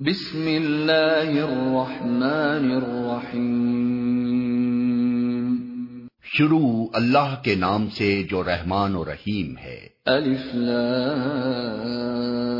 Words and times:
بسم 0.00 0.46
اللہ 0.46 1.22
الرحمن 1.22 2.70
الرحیم۔ 2.70 5.56
شروع 6.22 6.86
اللہ 6.92 7.44
کے 7.44 7.54
نام 7.54 7.86
سے 7.86 8.26
جو 8.30 8.44
رحمان 8.44 8.96
و 8.96 9.04
رحیم 9.04 9.58
ہے۔ 9.58 9.88
الف 10.06 10.54
لام۔ 10.54 12.53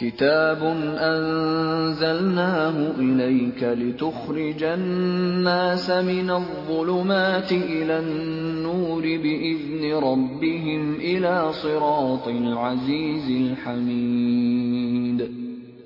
كتاب 0.00 0.62
أنزلناه 0.98 2.90
إليك 2.98 3.62
لتخرج 3.62 4.62
الناس 4.62 5.90
من 5.90 6.30
الظلمات 6.30 7.52
إلى 7.52 7.98
النور 7.98 9.02
بإذن 9.02 9.94
ربهم 9.94 10.94
إلى 10.94 11.52
صراط 11.52 12.28
العزيز 12.28 13.30
الحميد 13.30 15.30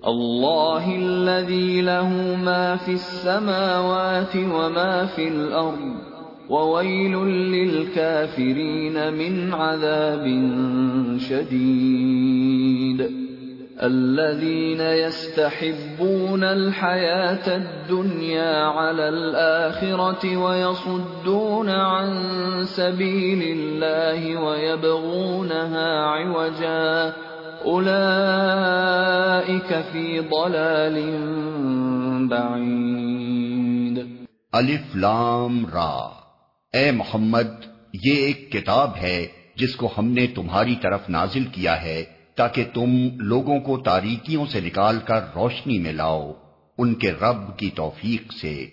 الله 0.07 0.97
الذي 0.97 1.81
له 1.81 2.37
ما 2.45 2.77
في 2.77 2.93
السماوات 2.93 4.37
وما 4.37 5.07
في 5.07 5.29
الأرض 5.29 5.95
وويل 6.49 7.17
للكافرين 7.27 9.15
من 9.15 9.55
عذاب 9.55 10.25
شديد 11.19 13.25
الذين 13.83 14.81
يستحبون 14.81 16.45
الحياة 16.45 17.47
الدنيا 17.47 18.65
على 18.67 19.09
الآخرة 19.09 20.37
ويصدون 20.37 21.69
عن 21.69 22.13
سبيل 22.67 23.43
الله 23.43 24.37
ويبغونها 24.37 25.87
عوجا. 26.05 27.11
أولئك 27.67 28.07
في 29.93 30.21
ضلال 30.21 31.01
بعيد. 32.31 34.05
الف 34.53 34.97
لام 34.97 35.67
را. 35.67 36.09
اے 36.73 36.91
محمد، 36.91 37.49
یہ 38.05 38.15
ایک 38.15 38.53
کتاب 38.53 38.91
ہے 39.03 39.27
جس 39.57 39.77
کو 39.77 39.89
ہم 39.99 40.09
نے 40.09 40.27
تمہاری 40.27 40.75
طرف 40.83 41.09
نازل 41.09 41.45
کیا 41.45 41.83
ہے۔ 41.83 42.14
تاکہ 42.35 42.65
تم 42.75 43.09
لوگوں 43.17 43.61
کو 43.61 43.77
تاریکیوں 43.79 44.47
سے 44.47 44.61
نکال 44.61 44.99
کر 45.05 45.21
روشنی 45.35 45.79
میں 45.79 45.93
لاؤ، 45.93 46.33
ان 46.79 46.95
کے 46.95 47.13
رب 47.13 47.59
کی 47.59 47.71
توفیق 47.75 48.33
سے۔ 48.33 48.67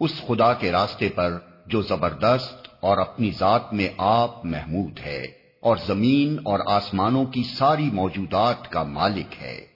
اس 0.00 0.22
خدا 0.26 0.52
کے 0.52 0.72
راستے 0.72 1.08
پر 1.08 1.38
جو 1.66 1.82
زبردست 1.82 2.68
اور 2.80 2.98
اپنی 2.98 3.30
ذات 3.38 3.72
میں 3.72 3.88
آپ 3.98 4.44
محمود 4.44 4.98
ہے 5.06 5.22
اور 5.60 5.76
زمین 5.86 6.36
اور 6.44 6.60
آسمانوں 6.66 7.24
کی 7.24 7.42
ساری 7.42 7.90
موجودات 7.92 8.70
کا 8.70 8.82
مالک 8.82 9.42
ہے۔ 9.42 9.66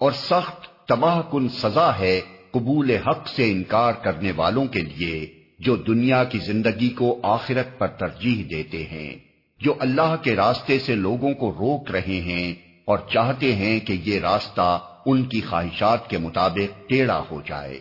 اور 0.00 0.12
سخت 0.12 0.88
تباہ 0.88 1.22
کن 1.30 1.48
سزا 1.48 1.98
ہے 1.98 2.20
قبول 2.50 2.90
حق 2.90 3.28
سے 3.28 3.52
انکار 3.52 3.92
کرنے 3.92 4.32
والوں 4.36 4.66
کے 4.66 4.80
لیے 4.80 5.32
جو 5.58 5.76
دنیا 5.76 6.24
کی 6.24 6.38
زندگی 6.38 6.88
کو 6.88 7.20
آخرت 7.22 7.78
پر 7.78 7.88
ترجیح 7.88 8.44
دیتے 8.50 8.84
ہیں، 8.84 9.14
جو 9.60 9.74
اللہ 9.78 10.16
کے 10.22 10.36
راستے 10.36 10.78
سے 10.78 10.94
لوگوں 10.94 11.34
کو 11.34 11.50
روک 11.50 11.90
رہے 11.90 12.20
ہیں 12.20 12.67
اور 12.88 12.98
چاہتے 13.12 13.54
ہیں 13.54 13.80
کہ 13.80 14.00
یہ 14.04 14.20
راستہ 14.20 14.78
ان 15.06 15.22
کی 15.22 15.40
خواہشات 15.40 16.10
کے 16.10 16.18
مطابق 16.18 16.88
ٹیڑھا 16.88 17.22
ہو 17.30 17.40
جائے۔ 17.46 17.80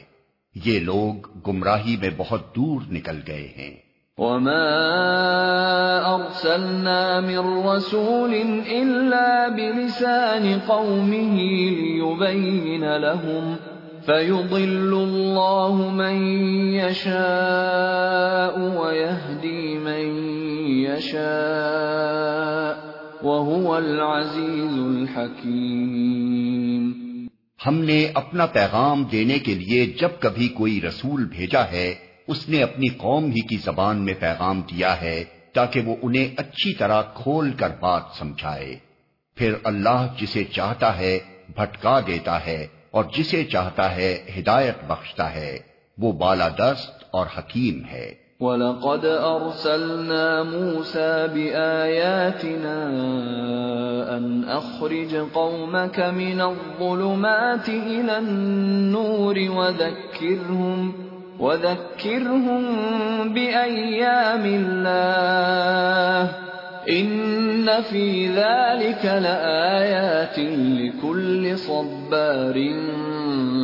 یہ 0.66 0.80
لوگ 0.80 1.28
گمراہی 1.48 1.98
میں 1.98 2.10
بہت 2.18 2.56
دور 2.56 2.82
نکل 2.92 3.20
گئے 3.28 3.48
ہیں۔ 3.58 3.72
وما 4.18 6.02
ارسلنا 6.06 7.20
من 7.20 7.68
رسول 7.68 8.62
الا 8.70 9.48
بلسان 9.48 10.58
قومه 10.68 11.70
ليبين 11.70 12.84
لهم 12.84 13.56
فيضل 14.06 14.94
الله 14.94 15.92
من 15.92 16.40
يشاء 16.74 18.60
ويهدي 18.60 19.78
من 19.78 20.28
يشاء 20.68 22.67
ہم 27.68 27.80
نے 27.80 28.12
اپنا 28.14 28.46
پیغام 28.46 29.04
دینے 29.04 29.40
کے 29.40 29.56
لیے 29.56 29.86
جب 29.86 30.10
کبھی 30.20 30.48
کوئی 30.48 30.82
رسول 30.82 31.26
بھیجا 31.26 31.64
ہے، 31.72 31.96
اس 32.28 32.50
نے 32.50 32.64
اپنی 32.64 32.88
قوم 32.88 33.26
ہی 33.26 33.48
کی 33.48 33.58
زبان 33.58 33.98
میں 33.98 34.14
پیغام 34.20 34.62
دیا 34.62 35.02
ہے 35.02 35.24
تاکہ 35.54 35.82
وہ 35.82 35.96
انہیں 36.02 36.28
اچھی 36.38 36.74
طرح 36.74 37.02
کھول 37.02 37.52
کر 37.52 37.70
بات 37.80 38.04
سمجھائے۔ 38.20 38.76
پھر 39.36 39.54
اللہ 39.64 40.08
جسے 40.22 40.44
چاہتا 40.44 40.98
ہے 40.98 41.20
بھٹکا 41.56 42.00
دیتا 42.08 42.46
ہے 42.46 42.68
اور 42.92 43.04
جسے 43.18 43.44
چاہتا 43.44 43.96
ہے 43.96 44.26
ہدایت 44.40 44.76
بخشتا 44.88 45.36
ہے، 45.36 45.58
وہ 45.98 46.12
بالا 46.12 46.48
دست 46.48 47.04
اور 47.12 47.26
حکیم 47.38 47.86
ہے۔ 47.92 48.27
وَلَقَدْ 48.40 49.06
أَرْسَلْنَا 49.06 50.44
مُوسَى 50.44 51.28
بِآيَاتِنَا 51.34 52.78
أَنْ 54.18 54.44
أَخْرِجْ 54.46 55.16
قَوْمَكَ 55.34 56.00
مِنَ 56.00 56.42
الظُّلُمَاتِ 56.42 57.70
إِلَى 57.70 58.18
النُّورِ 58.18 59.36
وَذَكِّرْهُمْ 59.58 60.94
وَذَكِّرْهُمْ 61.40 62.64
بِأَيَّامِ 63.34 64.44
اللَّهِ 64.46 66.32
إِنَّ 66.90 67.82
فِي 67.82 68.28
ذَلِكَ 68.28 69.06
لَآيَاتٍ 69.06 70.40
لِكُلِّ 70.78 71.58
صَبَّارٍ 71.58 72.56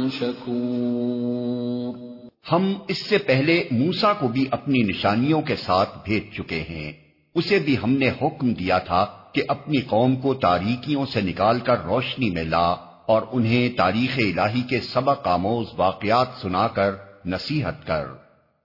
شَكُورٍ 0.09 1.92
ہم 2.51 2.73
اس 2.87 3.05
سے 3.05 3.17
پہلے 3.17 3.63
موسا 3.71 4.13
کو 4.13 4.27
بھی 4.27 4.45
اپنی 4.51 4.79
نشانیوں 4.79 5.41
کے 5.41 5.55
ساتھ 5.55 5.89
بھیج 6.05 6.35
چکے 6.37 6.63
ہیں۔ 6.69 6.91
اسے 7.35 7.59
بھی 7.59 7.75
ہم 7.83 7.91
نے 7.91 8.09
حکم 8.21 8.53
دیا 8.53 8.77
تھا 8.77 9.05
کہ 9.33 9.43
اپنی 9.47 9.81
قوم 9.81 10.15
کو 10.15 10.33
تاریکیوں 10.33 11.05
سے 11.05 11.21
نکال 11.21 11.59
کر 11.59 11.83
روشنی 11.83 12.29
میں 12.29 12.43
لا 12.43 12.71
اور 13.07 13.21
انہیں 13.31 13.77
تاریخ 13.77 14.17
الہی 14.17 14.61
کے 14.61 14.81
سبق 14.81 15.27
آموز 15.27 15.67
واقعات 15.77 16.27
سنا 16.41 16.67
کر 16.67 16.91
نصیحت 17.25 17.87
کر۔ 17.87 18.05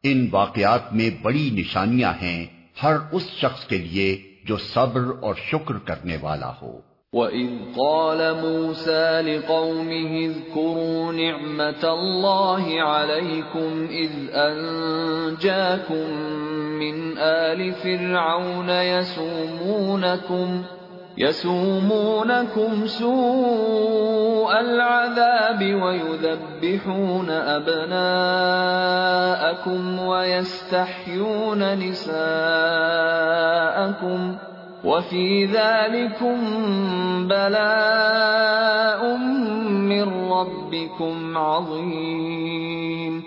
ان 0.02 0.28
واقعات 0.32 0.92
میں 0.92 1.10
بڑی 1.22 1.50
نشانیاں 1.52 2.12
ہیں 2.22 2.46
ہر 2.82 2.96
اس 3.12 3.28
شخص 3.40 3.64
کے 3.64 3.78
لیے 3.78 4.22
جو 4.44 4.56
صبر 4.56 5.00
اور 5.20 5.34
شکر 5.50 5.78
کرنے 5.78 6.16
والا 6.20 6.52
ہو۔ 6.62 6.80
وَإِذْ 7.14 7.48
قَالَ 7.78 8.36
مُوسَى 8.36 9.20
لِقَوْمِهِ 9.20 10.26
اذْكُرُوا 10.28 11.12
نِعْمَةَ 11.12 11.84
اللَّهِ 11.84 12.82
عَلَيْكُمْ 12.82 13.88
إِذْ 13.90 14.10
أَنْجَاكُمْ 14.32 16.10
مِنْ 16.76 17.18
آلِ 17.18 17.72
فِرْعَوْنَ 17.74 18.68
يَسُومُونَكُمْ 18.68 20.62
يَسُومُونَكُمْ 21.18 22.86
سُوءَ 22.86 24.60
الْعَذَابِ 24.60 25.60
وَيُذَبِّحُونَ 25.82 27.30
أَبْنَاءَكُمْ 27.30 28.38
وَيَسْتَحْيُونَ 30.00 31.78
نِسَاءَكُمْ 31.78 32.18
وفی 34.84 35.46
ذلكم 35.46 36.36
بلاء 37.28 39.16
من 39.68 40.02
ربكم 40.32 41.36
عظیم 41.36 43.20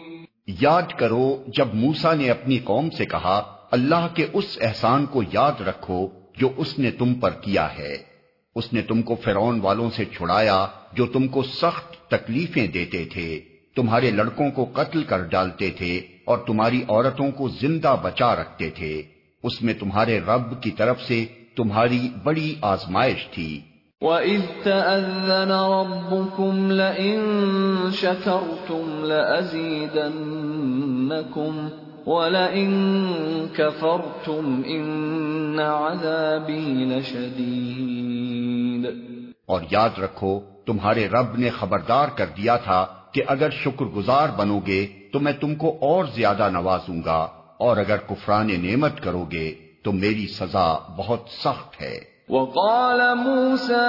یاد 0.48 0.94
کرو، 0.98 1.44
جب 1.48 1.68
موسا 1.74 2.14
نے 2.14 2.30
اپنی 2.30 2.58
قوم 2.58 2.90
سے 2.90 3.06
کہا، 3.06 3.56
اللہ 3.72 4.08
کے 4.14 4.28
اس 4.34 4.58
احسان 4.62 5.06
کو 5.06 5.24
یاد 5.34 5.62
رکھو 5.62 6.08
جو 6.38 6.50
اس 6.58 6.80
نے 6.80 6.92
تم 6.92 7.14
پر 7.14 7.30
کیا 7.30 7.78
ہے۔ 7.78 7.98
اس 8.56 8.74
نے 8.74 8.82
تم 8.82 9.02
کو 9.02 9.16
فرون 9.16 9.60
والوں 9.62 9.90
سے 9.90 10.06
چھڑایا 10.06 10.68
جو 10.94 11.06
تم 11.06 11.28
کو 11.28 11.44
سخت 11.44 12.10
تکلیفیں 12.10 12.68
دیتے 12.68 13.06
تھے۔ 13.06 13.40
تمہارے 13.76 14.12
لڑکوں 14.12 14.52
کو 14.52 14.66
قتل 14.74 15.04
کر 15.04 15.24
ڈالتے 15.24 15.70
تھے 15.70 16.02
اور 16.26 16.38
تمہاری 16.38 16.82
عورتوں 16.90 17.32
کو 17.32 17.50
زندہ 17.50 17.96
بچا 18.02 18.36
رکھتے 18.36 18.70
تھے۔ 18.70 19.02
اس 19.44 19.62
میں 19.62 19.74
تمہارے 19.74 20.20
رب 20.20 20.64
کی 20.64 20.72
طرف 20.72 21.02
سے 21.02 21.26
تمہاری 21.56 22.10
بڑی 22.24 22.56
آزمائش 22.62 23.28
تھی۔ 23.28 23.62
وَإِذْ 24.02 24.42
تَأَذَّنَ 24.64 25.54
رَبُّكُمْ 25.54 26.72
لَئِن 26.72 27.22
شَكَرْتُمْ 27.94 29.06
لَأَزِيدَنَّكُمْ 29.06 31.70
وَلَئِن 32.08 32.96
كَفَرْتُمْ 33.54 34.66
إِنَّ 34.66 35.62
عَذَابِي 35.62 36.86
لَشَدِيدٌ۔ 36.86 38.94
اور 39.46 39.62
یاد 39.72 40.00
رکھو 40.00 40.40
تمہارے 40.66 41.08
رب 41.08 41.38
نے 41.38 41.50
خبردار 41.50 42.08
کر 42.08 42.26
دیا 42.38 42.58
تھا 42.58 42.86
کہ 43.12 43.24
اگر 43.28 43.50
شکر 43.50 43.86
گزار 43.86 44.30
بنو 44.38 44.60
گے 44.60 44.88
تو 45.14 45.20
میں 45.20 45.32
تم 45.32 45.56
کو 45.56 45.78
اور 45.82 46.06
زیادہ 46.06 46.50
نوازوں 46.54 47.02
گا 47.06 47.28
اور 47.58 47.78
اگر 47.78 47.98
کفران 47.98 48.48
نعمت 48.48 49.04
کرو 49.04 49.26
گے 49.32 49.56
تو 49.84 49.92
میری 49.92 50.28
سزا 50.28 50.76
بہت 50.98 51.30
سخت 51.30 51.82
ہے۔ 51.82 52.00
وقال 52.30 53.16
موسى 53.16 53.88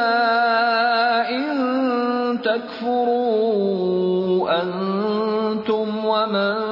إن 1.30 2.36
تكفروا 2.36 4.62
أنتم 4.62 6.00
ومن 6.04 6.62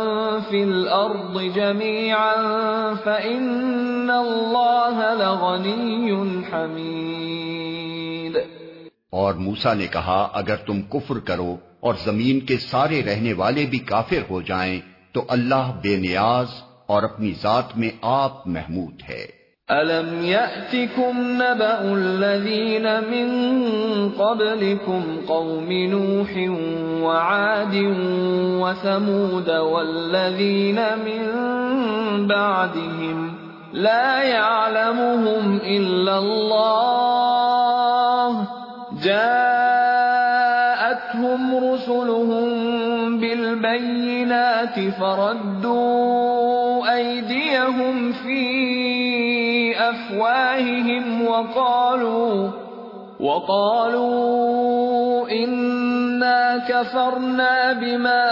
في 0.50 0.62
الأرض 0.62 1.42
جميعا 1.54 2.34
فإن 3.04 4.10
الله 4.10 5.02
لغني 5.18 6.42
حميد۔ 6.52 8.36
اور 9.10 9.34
موسا 9.34 9.74
نے 9.74 9.86
کہا 9.86 10.28
اگر 10.32 10.56
تم 10.56 10.82
کفر 10.82 11.18
کرو 11.18 11.56
اور 11.80 11.94
زمین 12.04 12.40
کے 12.40 12.56
سارے 12.56 13.02
رہنے 13.02 13.32
والے 13.32 13.66
بھی 13.66 13.78
کافر 13.78 14.22
ہو 14.30 14.42
جائیں 14.42 14.80
تو 15.12 15.24
اللہ 15.28 15.72
بے 15.82 15.96
نیاز 15.96 16.46
اور 16.90 17.02
اپنی 17.02 17.32
ذات 17.42 17.78
میں 17.78 17.90
آپ 18.02 18.46
محمود 18.46 18.94
ہے۔ 19.08 19.40
أَلَمْ 19.70 20.24
يَأْتِكُمْ 20.24 21.12
نَبَأُ 21.16 21.94
الَّذِينَ 21.94 22.86
مِن 23.08 23.28
قَبْلِكُمْ 24.18 25.02
قَوْمِ 25.26 25.86
نُوحٍ 25.90 26.32
وَعَادٍ 27.02 27.74
وَثَمُودَ 28.60 29.50
وَالَّذِينَ 29.50 30.80
مِن 31.04 31.22
بَعْدِهِمْ 32.26 33.34
لَا 33.72 34.22
يَعْلَمُهُمْ 34.22 35.58
إِلَّا 35.62 36.18
اللَّهُ 36.18 37.50
جَاءَتْهُمْ 39.04 39.64
رُسُلُهُم 41.72 42.48
بِالْبَيِّنَاتِ 43.18 44.88
فَرَدُّوا 44.98 46.69
أَيْدِيَهُمْ 47.20 48.12
فِي 48.12 49.76
أفواههم 49.78 51.26
وقالوا 51.26 52.50
وقالوا 53.20 54.50
إنا 55.30 56.64
كفرنا 56.68 57.72
بما 57.72 58.24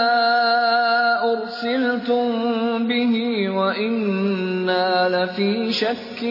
أرسلتم 1.31 2.27
به 2.87 3.49
وإنا 3.49 5.09
لفي 5.09 5.71
شك 5.71 6.23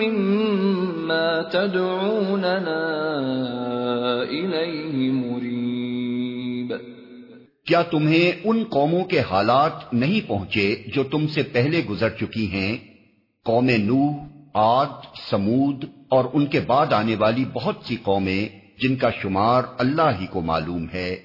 مما 0.00 1.42
تدعوننا 1.42 2.82
إليه 4.22 5.10
مريب 5.10 5.75
کیا 7.66 7.82
تمہیں 7.82 8.32
ان 8.44 8.64
قوموں 8.70 9.04
کے 9.04 9.20
حالات 9.20 9.94
نہیں 9.94 10.28
پہنچے 10.28 10.76
جو 10.94 11.02
تم 11.02 11.26
سے 11.26 11.42
پہلے 11.42 11.84
گزر 11.90 12.08
چکی 12.08 12.52
ہیں؟ 12.52 12.76
قوم 13.44 13.70
نو 13.78 14.10
آد 14.54 14.86
سمود 15.30 15.84
اور 16.08 16.24
ان 16.32 16.46
کے 16.46 16.60
بعد 16.60 16.92
آنے 16.92 17.16
والی 17.16 17.44
بہت 17.52 17.74
سی 17.84 17.96
قومیں 18.02 18.48
جن 18.82 18.96
کا 18.96 19.10
شمار 19.22 19.62
اللہ 19.78 20.10
ہی 20.20 20.26
کو 20.26 20.40
معلوم 20.40 20.86
ہے۔ 20.94 21.16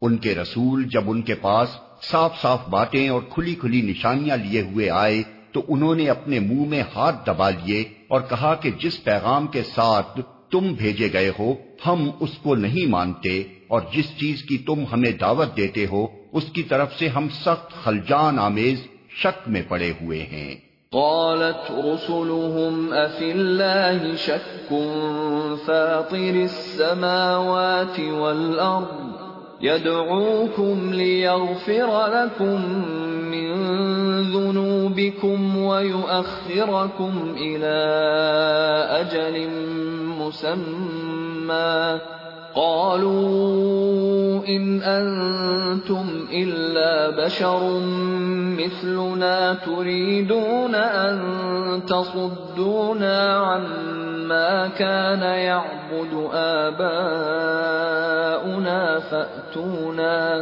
ان 0.00 0.16
کے 0.16 0.34
رسول 0.34 0.84
جب 0.84 1.10
ان 1.10 1.22
کے 1.22 1.34
پاس 1.34 1.68
صاف 2.02 2.40
صاف 2.42 2.68
باتیں 2.68 3.08
اور 3.08 3.22
کھلی 3.30 3.54
کھلی 3.54 3.82
نشانیاں 3.82 4.36
لیے 4.36 4.60
ہوئے 4.60 4.90
آئے، 4.90 5.22
تو 5.52 5.62
انہوں 5.68 5.94
نے 5.94 6.08
اپنے 6.08 6.38
منہ 6.38 6.68
میں 6.68 6.82
ہاتھ 6.96 7.26
دبا 7.26 7.50
لیے 7.50 7.84
اور 8.08 8.20
کہا 8.20 8.54
کہ 8.54 8.70
جس 8.70 9.04
پیغام 9.04 9.46
کے 9.46 9.62
ساتھ 9.62 10.20
تم 10.50 10.72
بھیجے 10.78 11.12
گئے 11.12 11.32
ہو، 11.38 11.54
ہم 11.86 12.10
اس 12.20 12.30
کو 12.42 12.54
نہیں 12.54 12.86
مانتے۔ 12.86 13.42
اور 13.68 13.80
جس 13.92 14.18
چیز 14.20 14.42
کی 14.42 14.58
تم 14.58 14.84
ہمیں 14.92 15.12
دعوت 15.12 15.56
دیتے 15.56 15.86
ہو، 15.86 16.06
اس 16.32 16.44
کی 16.52 16.62
طرف 16.62 16.98
سے 16.98 17.08
ہم 17.08 17.28
سخت 17.28 17.84
خلجان 17.84 18.38
آمیز 18.38 18.80
شک 19.10 19.48
میں 19.48 19.62
پڑے 19.68 19.90
ہوئے 19.90 20.18
ہیں۔ 20.18 20.54
قالت 20.92 21.70
رسلهم 21.70 22.94
أفي 22.94 23.30
الله 23.30 24.16
شك 24.16 24.74
فاطر 25.66 26.34
السماوات 26.34 28.00
والأرض، 28.00 29.08
يدعوكم 29.64 30.92
ليغفر 30.92 32.08
لكم 32.08 32.80
من 33.30 33.52
ذنوبكم 34.32 35.56
ويؤخركم 35.56 37.34
إلى 37.36 37.76
أجل 39.00 39.48
مسمى. 40.18 41.96
قالوا 42.58 44.48
إن 44.48 44.82
أنتم 44.82 46.26
إلا 46.32 47.10
بشر 47.10 47.80
مثلنا 48.58 49.54
تريدون 49.66 50.74
أن 50.74 51.18
تصدونا 51.86 53.36
عما 53.36 54.68
كان 54.78 55.22
يعبد 55.22 56.14
آباؤنا 56.32 56.82
فأتونا 59.10 60.40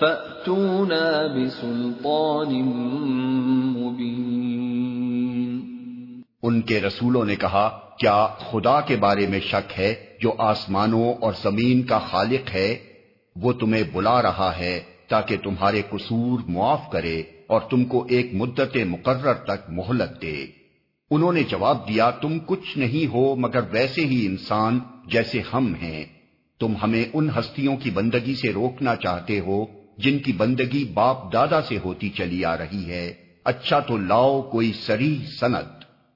فأتونا 0.00 1.26
بسلطان 1.36 2.62
مبين. 3.76 4.44
ان 6.42 6.60
کے 6.62 6.80
رسولوں 6.80 7.24
نے 7.24 7.36
کہا، 7.36 7.70
کیا 7.98 8.26
خدا 8.50 8.80
کے 8.80 8.96
بارے 8.96 9.26
میں 9.26 9.40
شک 9.40 9.72
ہے؟ 9.78 9.94
جو 10.24 10.34
آسمانوں 10.38 11.14
اور 11.14 11.32
زمین 11.42 11.82
کا 11.82 11.98
خالق 11.98 12.54
ہے، 12.54 12.76
وہ 13.36 13.52
تمہیں 13.52 13.82
بلا 13.92 14.22
رہا 14.22 14.52
ہے 14.58 14.80
تاکہ 15.08 15.36
تمہارے 15.42 15.82
قصور 15.90 16.40
معاف 16.48 16.80
کرے 16.92 17.22
اور 17.46 17.60
تم 17.70 17.84
کو 17.84 18.06
ایک 18.10 18.34
مدت 18.34 18.76
مقرر 18.86 19.34
تک 19.34 19.70
مہلت 19.70 20.22
دے۔ 20.22 20.46
انہوں 21.10 21.32
نے 21.32 21.42
جواب 21.42 21.88
دیا، 21.88 22.10
تم 22.10 22.38
کچھ 22.46 22.78
نہیں 22.78 23.06
ہو 23.12 23.34
مگر 23.34 23.60
ویسے 23.70 24.00
ہی 24.00 24.26
انسان 24.26 24.78
جیسے 25.06 25.42
ہم 25.52 25.74
ہیں۔ 25.74 26.04
تم 26.60 26.74
ہمیں 26.82 27.04
ان 27.12 27.28
ہستیوں 27.38 27.76
کی 27.76 27.90
بندگی 27.90 28.34
سے 28.34 28.52
روکنا 28.52 28.96
چاہتے 28.96 29.40
ہو 29.40 29.66
جن 29.98 30.18
کی 30.18 30.32
بندگی 30.32 30.84
باپ 30.84 31.32
دادا 31.32 31.62
سے 31.62 31.78
ہوتی 31.84 32.08
چلی 32.08 32.44
آ 32.44 32.56
رہی 32.56 32.90
ہے۔ 32.90 33.14
اچھا 33.44 33.80
تو 33.80 33.96
لاؤ 33.96 34.42
کوئی 34.42 34.72
سری 34.72 35.18
سند 35.40 35.83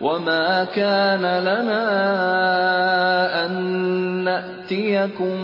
وما 0.00 0.64
كان 0.64 1.22
لنا 1.22 1.82
أن 3.44 3.52
نأتيكم 4.24 5.36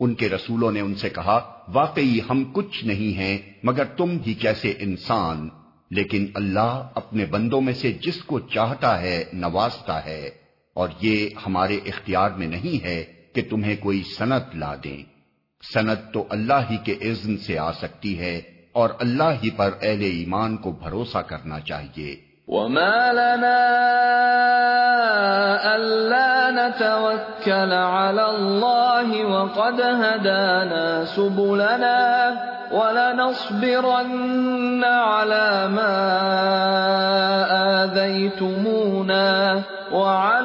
ان 0.00 0.14
کے 0.14 0.28
رسولوں 0.28 0.72
نے 0.72 0.80
ان 0.80 0.94
سے 0.94 1.08
کہا، 1.08 1.40
واقعی 1.68 2.18
ہم 2.30 2.44
کچھ 2.52 2.84
نہیں 2.84 3.18
ہیں، 3.18 3.38
مگر 3.62 3.84
تم 3.84 4.16
ہی 4.26 4.34
جیسے 4.34 4.74
انسان، 4.78 5.48
لیکن 5.90 6.26
اللہ 6.34 6.82
اپنے 6.94 7.24
بندوں 7.24 7.60
میں 7.60 7.72
سے 7.72 7.92
جس 7.92 8.22
کو 8.22 8.40
چاہتا 8.40 9.00
ہے، 9.00 9.24
نوازتا 9.32 10.04
ہے۔ 10.04 10.47
اور 10.78 10.88
یہ 11.00 11.28
ہمارے 11.46 11.74
اختیار 11.74 12.30
میں 12.30 12.46
نہیں 12.46 12.84
ہے 12.84 13.04
کہ 13.34 13.42
تمہیں 13.50 13.76
کوئی 13.76 14.02
صنعت 14.18 14.54
لا 14.54 14.74
دیں۔ 14.84 15.02
صنعت 15.74 16.12
تو 16.12 16.26
اللہ 16.30 16.54
ہی 16.70 16.76
کے 16.76 16.92
عزن 16.92 17.36
سے 17.36 17.58
آ 17.58 17.72
سکتی 17.72 18.18
ہے 18.18 18.40
اور 18.72 18.90
اللہ 19.00 19.44
ہی 19.44 19.50
پر 19.50 19.70
اہل 19.82 20.00
ایمان 20.00 20.56
کو 20.56 20.72
بھروسہ 20.72 21.18
کرنا 21.18 21.60
چاہیے۔ 21.60 22.16
وما 22.48 23.12
لنا 23.12 23.58
ألا 25.76 26.50
نتوكل 26.50 27.72
على 27.72 28.28
الله 28.28 29.34
وقد 29.34 29.80
هدانا 29.80 31.04
سبلنا 31.16 32.34
ولنصبرن 32.70 34.84
على 34.84 35.68
ما 35.68 36.22
آذيتمونا 37.82 39.58
وعلى 39.92 40.37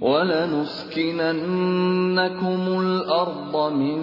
وَلَنُسْكِنَنَّكُمُ 0.00 2.78
الْأَرْضَ 2.78 3.74
مِنْ 3.74 4.00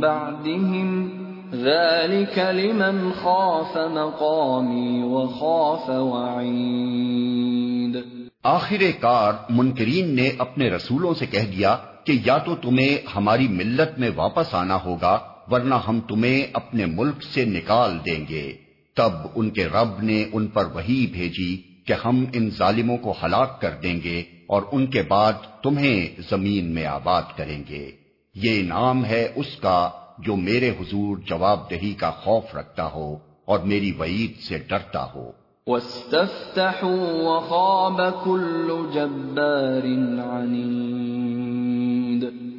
بَعْدِهِمْ 0.00 1.08
ذَلِكَ 1.54 2.52
لِمَنْ 2.52 3.10
خَافَ 3.22 3.78
مَقَامِي 3.78 5.02
وَخَافَ 5.02 5.90
وَعِيدِ 5.90 7.96
آخر 8.42 8.82
کار 9.00 9.32
منکرین 9.50 10.16
نے 10.16 10.30
اپنے 10.38 10.70
رسولوں 10.70 11.14
سے 11.14 11.26
کہہ 11.26 11.38
دیا 11.38 11.76
کہ 12.04 12.18
یا 12.26 12.38
تو 12.38 12.56
تمہیں 12.56 12.96
ہماری 13.16 13.48
ملت 13.48 13.98
میں 13.98 14.10
واپس 14.16 14.54
آنا 14.54 14.78
ہوگا، 14.84 15.18
ورنہ 15.50 15.74
ہم 15.88 16.00
تمہیں 16.00 16.46
اپنے 16.52 16.86
ملک 16.86 17.22
سے 17.22 17.44
نکال 17.44 17.98
دیں 18.06 18.24
گے۔ 18.28 18.56
تب 18.96 19.12
ان 19.34 19.50
کے 19.50 19.66
رب 19.66 20.02
نے 20.02 20.24
ان 20.32 20.46
پر 20.46 20.64
وہی 20.74 21.06
بھیجی 21.12 21.62
کہ 21.86 21.94
ہم 22.04 22.24
ان 22.32 22.50
ظالموں 22.50 22.96
کو 22.96 23.14
ہلاک 23.24 23.60
کر 23.60 23.70
دیں 23.82 24.00
گے۔ 24.04 24.22
اور 24.50 24.62
ان 24.72 24.86
کے 24.86 25.02
بعد 25.02 25.32
تمہیں 25.62 26.20
زمین 26.30 26.74
میں 26.74 26.86
آباد 26.86 27.22
کریں 27.36 27.62
گے۔ 27.68 27.90
یہ 28.34 28.60
انعام 28.60 29.04
ہے 29.04 29.32
اس 29.36 29.56
کا 29.56 29.90
جو 30.18 30.36
میرے 30.36 30.70
حضور 30.70 31.16
جواب 31.16 31.70
دہی 31.70 31.94
کا 31.94 32.10
خوف 32.10 32.56
رکھتا 32.56 32.90
ہو 32.92 33.16
اور 33.44 33.58
میری 33.58 33.92
وعید 33.98 34.40
سے 34.40 34.58
ڈرتا 34.58 35.06
ہو۔ 35.14 35.32
وَاسْتَفْتَحُوا 35.66 37.36
وَخَابَ 37.36 38.02
كُلُّ 38.24 38.74
جَبَّارٍ 38.92 39.84
عَنِيدٍ 40.30 40.82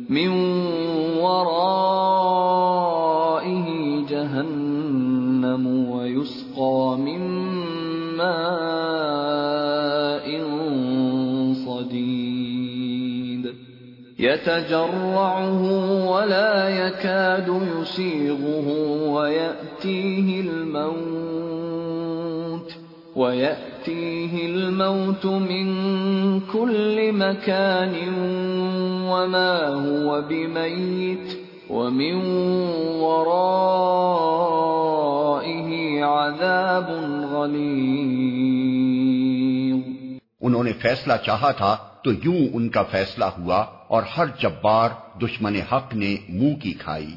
مِّن 0.09 0.29
وَرَائِهِ 1.19 1.67
جَهَنَّمُ 4.07 5.95
وَيُسْقَى 5.95 7.01
مِن 7.01 7.21
مَّاءٍ۔ 8.17 9.60
يتجرعه 14.21 15.61
ولا 16.09 16.69
يكاد 16.69 17.61
يسيغه 17.77 18.67
ويأتيه 19.09 20.41
الموت 20.41 21.61
ويأتيه 23.15 24.45
الموت 24.45 25.25
من 25.25 25.65
كل 26.39 27.11
مكان 27.13 27.95
وما 29.09 29.67
هو 29.67 30.21
بميت 30.29 31.37
ومن 31.69 32.15
ورائه 33.01 34.49
عذاب 36.03 36.89
غليظ 37.31 38.61
انہوں 40.41 40.63
نے 40.63 40.73
فیصلہ 40.81 41.13
چاہا 41.25 41.51
تھا 41.51 41.73
تو 42.03 42.11
یوں 42.13 42.47
ان 42.53 42.69
کا 42.69 42.83
فیصلہ 42.83 43.25
ہوا 43.25 43.57
اور 43.87 44.03
ہر 44.17 44.25
جبار 44.39 44.89
دشمن 45.21 45.55
حق 45.55 45.95
نے 45.95 46.15
منہ 46.29 46.55
کی 46.55 46.73
کھائی۔ 46.73 47.15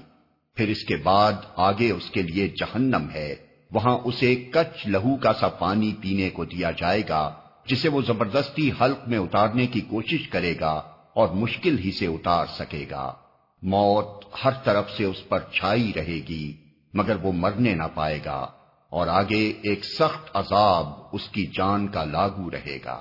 پھر 0.55 0.69
اس 0.69 0.85
کے 0.85 0.97
بعد 0.97 1.33
آگے 1.57 1.91
اس 1.91 2.11
کے 2.11 2.23
لیے 2.23 2.49
جہنم 2.49 3.11
ہے۔ 3.14 3.35
وہاں 3.73 3.99
اسے 4.05 4.35
کچ 4.35 4.87
لہو 4.87 5.17
کا 5.17 5.33
سا 5.33 5.49
پانی 5.49 5.95
پینے 6.00 6.31
کو 6.31 6.45
دیا 6.45 6.71
جائے 6.71 7.03
گا، 7.09 7.35
جسے 7.67 7.88
وہ 7.88 8.03
زبردستی 8.03 8.71
حلق 8.81 9.09
میں 9.09 9.19
اتارنے 9.19 9.67
کی 9.67 9.81
کوشش 9.81 10.29
کرے 10.29 10.55
گا 10.61 10.83
اور 11.14 11.29
مشکل 11.29 11.79
ہی 11.79 11.93
سے 11.93 12.07
اتار 12.07 12.47
سکے 12.47 12.87
گا۔ 12.91 13.12
موت 13.62 14.25
ہر 14.45 14.50
طرف 14.64 14.91
سے 14.91 15.05
اس 15.05 15.29
پر 15.29 15.38
چھائی 15.53 15.93
رہے 15.97 16.21
گی، 16.29 16.53
مگر 16.95 17.17
وہ 17.23 17.33
مرنے 17.33 17.75
نہ 17.75 17.85
پائے 17.95 18.19
گا 18.25 18.47
اور 18.91 19.07
آگے 19.07 19.53
ایک 19.62 19.85
سخت 19.85 20.31
عذاب 20.35 20.87
اس 21.12 21.29
کی 21.29 21.47
جان 21.47 21.88
کا 21.88 22.05
لاگو 22.05 22.50
رہے 22.50 22.79
گا۔ 22.85 23.00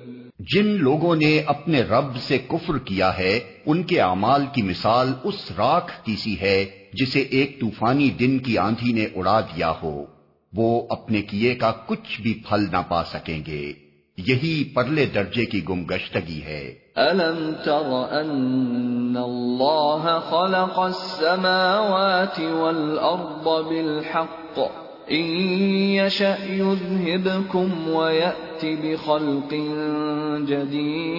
جن 0.41 0.65
لوگوں 0.65 1.15
نے 1.15 1.41
اپنے 1.45 1.81
رب 1.81 2.17
سے 2.17 2.37
کفر 2.37 2.77
کیا 2.77 3.17
ہے، 3.17 3.39
ان 3.65 3.83
کے 3.83 4.01
اعمال 4.01 4.45
کی 4.53 4.61
مثال 4.61 5.13
اس 5.23 5.51
راکھ 5.57 6.05
کی 6.05 6.15
سی 6.15 6.39
ہے 6.41 6.65
جسے 6.93 7.19
ایک 7.19 7.61
طوفانی 7.61 8.09
دن 8.09 8.39
کی 8.39 8.57
آندھی 8.57 8.93
نے 8.93 9.07
اڑا 9.15 9.39
دیا 9.39 9.73
ہو۔ 9.83 10.05
وہ 10.53 10.87
اپنے 10.89 11.21
کیے 11.21 11.55
کا 11.55 11.71
کچھ 11.71 12.21
بھی 12.21 12.41
پھل 12.49 12.65
نہ 12.71 12.81
پا 12.89 13.03
سکیں 13.03 13.39
گے۔ 13.47 13.73
یہی 14.17 14.63
پرلے 14.63 15.05
درجے 15.05 15.45
کی 15.45 15.61
گم 15.69 15.85
گشتگی 15.85 16.41
ہے 16.43 16.73
تر 16.95 17.85
ان 18.11 19.13
اللہ 19.17 20.19
خلق 20.29 20.79
السماوات 20.79 22.39
بالحق 23.43 24.59
بخلق 28.63 29.53
جديد 30.47 31.11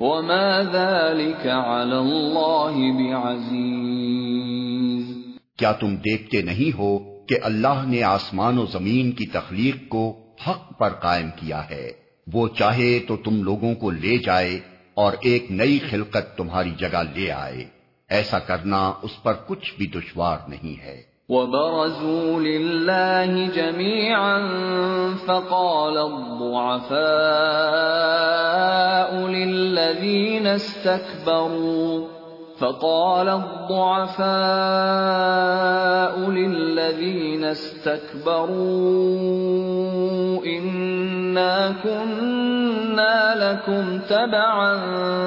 وما 0.00 0.62
ذلك 0.62 1.46
على 1.46 1.98
الله 1.98 2.76
بعزيز 2.98 3.54
کیا 5.58 5.72
تم 5.72 5.96
دیکھتے 5.96 6.42
نہیں 6.42 6.78
ہو 6.78 6.98
کہ 7.28 7.36
اللہ 7.42 7.84
نے 7.86 8.02
آسمان 8.02 8.58
و 8.58 8.66
زمین 8.66 9.12
کی 9.12 9.26
تخلیق 9.26 9.88
کو 9.88 10.18
حق 10.48 10.78
پر 10.78 10.90
قائم 10.90 11.30
کیا 11.36 11.62
ہے؟ 11.70 11.92
وہ 12.32 12.48
چاہے 12.48 12.98
تو 12.98 13.16
تم 13.16 13.42
لوگوں 13.42 13.74
کو 13.74 13.90
لے 13.90 14.18
جائے 14.18 14.60
اور 14.94 15.12
ایک 15.20 15.50
نئی 15.50 15.78
خلقت 15.78 16.36
تمہاری 16.36 16.70
جگہ 16.78 17.02
لے 17.14 17.30
آئے۔ 17.30 17.64
ایسا 18.08 18.38
کرنا 18.38 18.92
اس 19.02 19.22
پر 19.22 19.32
کچھ 19.46 19.74
بھی 19.78 19.86
دشوار 19.86 20.38
نہیں 20.48 20.82
ہے۔ 20.82 21.13
وبرزوا 21.28 22.40
لله 22.40 23.46
جميعا 23.46 24.38
فقال 25.26 25.98
الضعفاء 25.98 27.04
للذين 29.26 30.46
استكبروا 30.46 32.06
فقال 32.58 33.28
الضعفاء 33.28 34.24
للذين 36.30 37.44
استكبروا 37.44 38.54
إنا 40.46 41.74
كنا 41.82 43.34
لكم 43.36 43.98
تبعا 43.98 44.76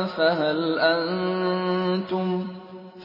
فهل 0.05 0.79
أنتم 0.79 2.56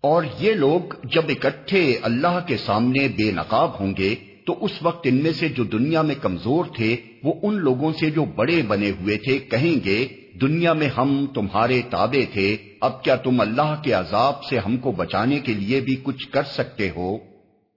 اور 0.00 0.22
یہ 0.38 0.52
لوگ 0.52 0.94
جب 1.04 1.22
اکٹھے 1.28 1.98
اللہ 2.02 2.38
کے 2.46 2.56
سامنے 2.56 3.08
بے 3.08 3.32
نقاب 3.32 3.80
ہوں 3.80 3.94
گے، 3.98 4.14
تو 4.46 4.64
اس 4.64 4.70
وقت 4.82 5.00
ان 5.04 5.14
میں 5.14 5.32
سے 5.32 5.48
جو 5.48 5.64
دنیا 5.64 6.02
میں 6.02 6.14
کمزور 6.14 6.64
تھے، 6.76 6.96
وہ 7.24 7.34
ان 7.42 7.54
لوگوں 7.54 7.92
سے 8.00 8.10
جو 8.10 8.24
بڑے 8.24 8.62
بنے 8.62 8.90
ہوئے 8.90 9.16
تھے، 9.16 9.38
کہیں 9.38 9.84
گے، 9.84 10.08
دنیا 10.40 10.72
میں 10.72 10.88
ہم 10.88 11.26
تمہارے 11.34 11.82
تابے 11.90 12.24
تھے، 12.32 12.56
اب 12.80 13.04
کیا 13.04 13.16
تم 13.16 13.40
اللہ 13.40 13.74
کے 13.82 13.92
عذاب 13.92 14.44
سے 14.44 14.58
ہم 14.58 14.76
کو 14.76 14.92
بچانے 14.92 15.38
کے 15.38 15.54
لیے 15.54 15.80
بھی 15.80 15.96
کچھ 16.02 16.28
کر 16.28 16.42
سکتے 16.42 16.90
ہو؟ 16.96 17.18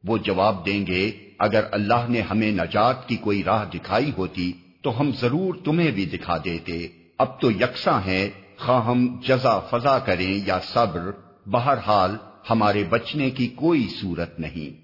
وہ 0.04 0.18
جواب 0.18 0.66
دیں 0.66 0.88
گے، 0.88 1.12
اگر 1.40 1.62
اللہ 1.72 2.06
نے 2.10 2.22
ہمیں 2.22 2.52
نجات 2.52 3.08
کی 3.08 3.16
کوئی 3.16 3.44
راہ 3.44 3.66
دکھائی 3.74 4.12
ہوتی، 4.18 4.52
تو 4.82 5.00
ہم 5.00 5.12
ضرور 5.22 5.56
تمہیں 5.66 5.92
بھی 5.92 6.06
دکھا 6.06 6.38
دیتے۔ 6.38 6.88
اب 7.18 7.42
تو 7.42 7.52
یکساں 7.52 8.00
ہیں 8.08 8.30
خواہ 8.58 8.86
ہم 8.86 9.18
جزا 9.28 9.60
فضا 9.60 10.00
کریں 10.00 10.40
یا 10.46 10.60
صبر۔ 10.60 11.23
بہرحال 11.46 12.16
ہمارے 12.50 12.84
بچنے 12.84 13.30
کی 13.30 13.48
کوئی 13.48 13.88
صورت 14.02 14.40
نہیں۔ 14.40 14.84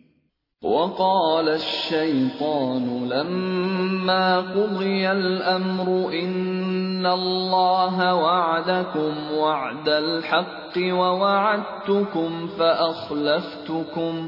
وقال 0.64 1.50
الشيطان 1.50 3.08
لما 3.08 4.40
قضي 4.40 5.06
الأمر 5.06 5.90
إن 6.14 7.06
الله 7.06 8.14
وعدكم 8.14 9.32
وعد 9.32 9.88
الحق 9.88 10.78
ووعدتكم 10.78 12.48
فأخلفتكم 12.58 14.28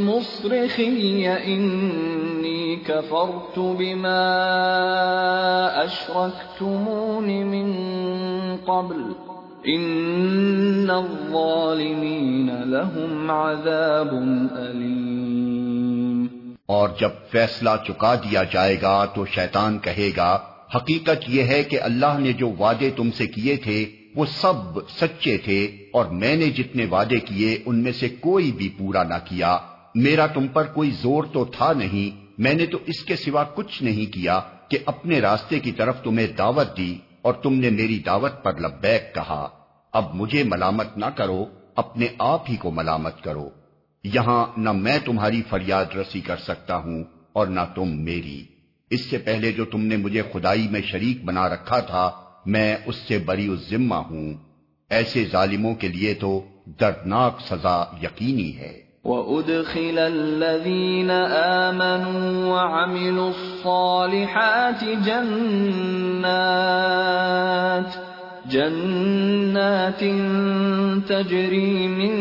بمصرخي 0.00 1.28
إني 1.44 2.76
كفرت 2.76 3.58
بما 3.58 4.22
أشركتمون 5.84 7.24
من 7.24 7.72
قبل. 8.56 9.12
ان 9.64 10.90
الظالمین 10.90 12.50
لهم 12.64 13.30
عذاب 13.30 14.14
علیم 14.58 16.26
اور 16.66 16.88
جب 17.00 17.08
فیصلہ 17.30 17.70
چکا 17.88 18.14
دیا 18.14 18.42
جائے 18.42 18.76
گا 18.82 19.04
تو 19.04 19.26
شیطان 19.26 19.78
کہے 19.78 20.10
گا، 20.16 20.38
حقیقت 20.76 21.24
یہ 21.28 21.42
ہے 21.42 21.62
کہ 21.62 21.80
اللہ 21.80 22.18
نے 22.18 22.32
جو 22.32 22.52
وعدے 22.58 22.90
تم 22.90 23.10
سے 23.10 23.26
کیے 23.26 23.56
تھے، 23.56 23.86
وہ 24.16 24.24
سب 24.24 24.78
سچے 25.00 25.38
تھے، 25.38 25.76
اور 25.92 26.04
میں 26.04 26.36
نے 26.36 26.46
جتنے 26.50 26.86
وعدے 26.90 27.20
کیے، 27.20 27.58
ان 27.66 27.82
میں 27.82 27.92
سے 27.92 28.08
کوئی 28.08 28.52
بھی 28.52 28.68
پورا 28.68 29.02
نہ 29.02 29.14
کیا۔ 29.24 29.58
میرا 29.94 30.26
تم 30.26 30.48
پر 30.48 30.66
کوئی 30.66 30.90
زور 30.90 31.24
تو 31.24 31.44
تھا 31.44 31.72
نہیں، 31.72 32.24
میں 32.38 32.54
نے 32.54 32.66
تو 32.66 32.78
اس 32.86 33.04
کے 33.04 33.16
سوا 33.16 33.44
کچھ 33.44 33.82
نہیں 33.82 34.12
کیا 34.12 34.40
کہ 34.68 34.78
اپنے 34.86 35.20
راستے 35.20 35.58
کی 35.58 35.72
طرف 35.72 36.02
تمہیں 36.02 36.26
دعوت 36.26 36.76
دی 36.76 36.98
اور 37.22 37.34
تم 37.34 37.54
نے 37.54 37.70
میری 37.70 37.98
دعوت 37.98 38.42
پر 38.42 38.58
لبیک 38.58 39.14
کہا، 39.14 39.48
اب 39.92 40.14
مجھے 40.14 40.42
ملامت 40.42 40.96
نہ 40.96 41.06
کرو، 41.06 41.44
اپنے 41.76 42.06
آپ 42.18 42.50
ہی 42.50 42.56
کو 42.56 42.70
ملامت 42.70 43.24
کرو۔ 43.24 43.50
یہاں 44.04 44.46
نہ 44.56 44.72
میں 44.72 44.98
تمہاری 45.04 45.42
فریاد 45.48 45.96
رسی 45.96 46.20
کر 46.20 46.36
سکتا 46.36 46.76
ہوں 46.76 47.04
اور 47.32 47.46
نہ 47.46 47.60
تم 47.74 48.04
میری۔ 48.04 48.44
اس 48.90 49.10
سے 49.10 49.18
پہلے 49.18 49.52
جو 49.52 49.64
تم 49.64 49.80
نے 49.80 49.96
مجھے 49.96 50.22
خدائی 50.32 50.68
میں 50.68 50.80
شریک 50.82 51.24
بنا 51.24 51.48
رکھا 51.48 51.80
تھا، 51.80 52.10
میں 52.46 52.76
اس 52.86 52.96
سے 52.96 53.18
بری 53.18 53.48
ذمہ 53.70 53.94
ہوں۔ 53.94 54.34
ایسے 54.90 55.24
ظالموں 55.32 55.74
کے 55.74 55.88
لیے 55.88 56.14
تو 56.14 56.44
دردناک 56.80 57.40
سزا 57.40 57.84
یقینی 58.02 58.56
ہے۔ 58.56 58.89
وَأُدْخِلَ 59.04 59.98
الَّذِينَ 59.98 61.10
آمَنُوا 61.10 62.52
وَعَمِلُوا 62.52 63.28
الصَّالِحَاتِ 63.28 64.84
جَنَّاتِ 64.84 66.50
جنات 68.50 70.00
تجري 71.08 71.88
من 71.88 72.14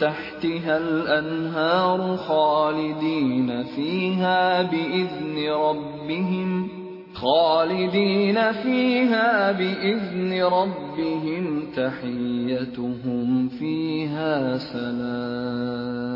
تحتها 0.00 0.78
الأنهار 0.78 2.16
خالدين 2.16 3.64
فيها 3.64 4.62
بإذن 4.62 5.52
ربهم 5.52 6.79
خالدين 7.20 8.52
فيها 8.52 9.52
بإذن 9.52 10.32
ربهم 10.42 11.72
تحيتهم 11.74 13.48
فيها 13.48 14.56
سلام 14.58 16.10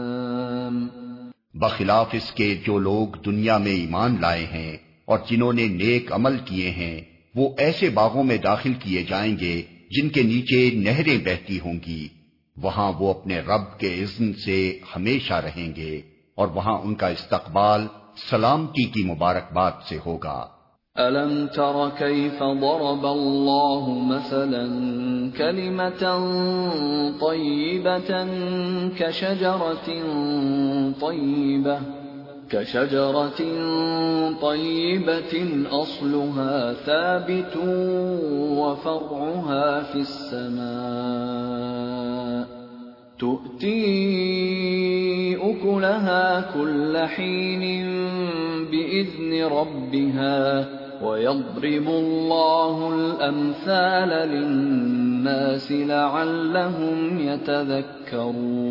بخلاف 1.55 2.09
اس 2.13 2.33
کے 2.33 2.55
جو 2.67 2.79
لوگ 2.79 3.09
دنیا 3.27 3.59
میں 3.59 3.73
ایمان 3.73 4.17
لائے 4.21 4.45
ہیں 4.45 4.77
اور 5.05 5.19
جنہوں 5.31 5.53
نے 5.53 5.67
نیک 5.67 6.13
عمل 6.13 6.39
کیے 6.45 6.71
ہیں، 6.71 7.01
وہ 7.35 7.55
ایسے 7.59 7.91
باغوں 7.91 8.25
میں 8.25 8.39
داخل 8.39 8.73
کیے 8.73 9.03
جائیں 9.03 9.39
گے 9.39 9.63
جن 9.91 10.09
کے 10.09 10.23
نیچے 10.23 10.71
نہریں 10.75 11.19
بہتی 11.25 11.61
ہوں 11.61 11.79
گی۔ 11.87 12.09
وہاں 12.57 12.93
وہ 12.99 13.11
اپنے 13.11 13.41
رب 13.41 13.79
کے 13.79 13.95
عزن 14.03 14.33
سے 14.33 14.79
ہمیشہ 14.97 15.35
رہیں 15.35 15.77
گے 15.77 16.01
اور 16.35 16.49
وہاں 16.49 16.79
ان 16.79 16.95
کا 16.95 17.09
استقبال 17.09 17.87
سلامتی 18.31 18.85
کی 18.85 19.03
مبارکباد 19.03 19.73
سے 19.89 19.99
ہوگا۔ 20.07 20.54
أَلَمْ 20.99 21.47
تَرَ 21.47 21.91
كَيْفَ 21.99 22.43
ضَرَبَ 22.43 23.07
اللَّهُ 23.07 23.91
مَثَلًا 23.91 24.67
كَلِمَةً 25.39 26.05
طَيِّبَةً 27.21 28.27
كَشَجَرَةٍ 28.99 29.89
طَيِّبَةٍ 31.01 31.79
كشجرة 32.51 33.41
طيبة 34.43 35.35
أصلها 35.71 36.73
ثابت 36.73 37.57
وفرعها 38.59 39.83
في 39.83 39.99
السماء 39.99 41.35
تؤتي 43.19 43.77
أكلها 45.37 46.41
كل 46.55 46.99
حين 46.99 47.85
بإذن 48.71 49.45
ربها 49.45 50.84
ويضرب 51.03 51.89
الله 51.89 52.95
الأمثال 52.95 54.09
للناس 54.09 55.73
لعلهم 55.73 57.21
يتذكرون 57.21 58.65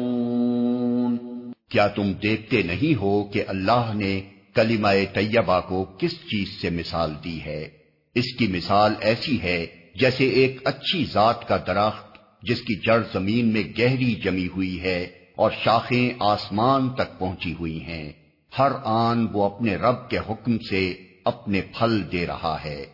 کیا 1.69 1.88
تم 1.88 2.12
دیکھتے 2.13 2.62
نہیں 2.62 3.01
ہو 3.01 3.23
کہ 3.23 3.43
اللہ 3.47 3.91
نے 3.93 4.21
کلمہ 4.55 4.88
طیبہ 5.13 5.59
کو 5.59 5.86
کس 5.97 6.12
چیز 6.12 6.62
سے 6.62 6.69
مثال 6.69 7.12
دی 7.23 7.39
ہے؟ 7.45 7.69
اس 8.15 8.36
کی 8.39 8.47
مثال 8.47 8.93
ایسی 8.99 9.41
ہے 9.41 9.65
جیسے 9.95 10.27
ایک 10.27 10.62
اچھی 10.65 11.05
ذات 11.13 11.47
کا 11.47 11.57
درخت 11.67 12.17
جس 12.43 12.62
کی 12.62 12.75
جڑ 12.75 13.01
زمین 13.13 13.53
میں 13.53 13.63
گہری 13.79 14.15
جمی 14.15 14.47
ہوئی 14.55 14.81
ہے 14.81 15.03
اور 15.36 15.51
شاخیں 15.63 16.09
آسمان 16.19 16.89
تک 16.89 17.19
پہنچی 17.19 17.53
ہوئی 17.59 17.83
ہیں۔ 17.83 18.12
ہر 18.59 18.71
آن 18.83 19.27
وہ 19.33 19.43
اپنے 19.43 19.75
رب 19.75 20.09
کے 20.09 20.17
حکم 20.17 20.57
سے 20.69 20.93
اپنے 21.23 21.62
پھل 21.62 22.12
دے 22.12 22.27
رہا 22.27 22.57
ہے۔ 22.65 22.86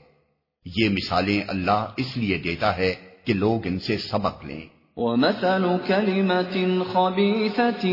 یہ 0.66 0.90
مثالیں 0.90 1.42
اللہ 1.48 1.86
اس 1.98 2.18
لیے 2.18 2.38
دیتا 2.38 2.78
ہے 2.78 2.96
کہ 3.26 3.34
لوگ 3.34 3.68
ان 3.68 3.80
سے 3.80 3.98
سبق 3.98 4.46
لیں۔ 4.46 4.62
ومثل 4.98 5.66
كلمة 5.88 6.84
خبيثة 6.94 7.88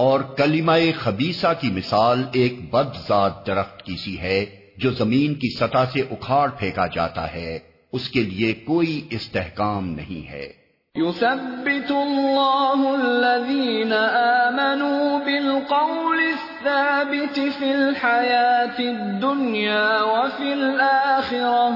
اور 0.00 0.20
کلمہ 0.20 0.72
خبیصہ 0.98 1.46
کی 1.60 1.70
مثال 1.70 2.24
ایک 2.32 2.74
بد 2.74 3.08
ذات 3.08 3.46
درخت 3.46 3.82
کی 3.82 3.94
سی 4.04 4.18
ہے 4.18 4.46
جو 4.76 4.90
زمین 4.90 5.34
کی 5.34 5.56
سطح 5.56 5.78
سے 5.92 6.00
اکھاڑ 6.00 6.50
پھینکا 6.50 6.86
جاتا 6.86 7.34
ہے۔ 7.34 7.58
اس 7.92 8.08
کے 8.08 8.22
لیے 8.22 8.52
کوئی 8.52 9.06
استحکام 9.10 9.88
نہیں 9.88 10.30
ہے۔ 10.30 10.60
يثبت 10.96 11.90
الله 11.90 13.02
الذين 13.02 13.92
آمنوا 14.42 15.18
بالقول 15.18 16.18
الثابت 16.18 17.34
في 17.34 17.70
الحياة 17.70 18.78
الدنيا 18.78 20.02
وفي 20.02 20.52
الآخرة 20.52 21.74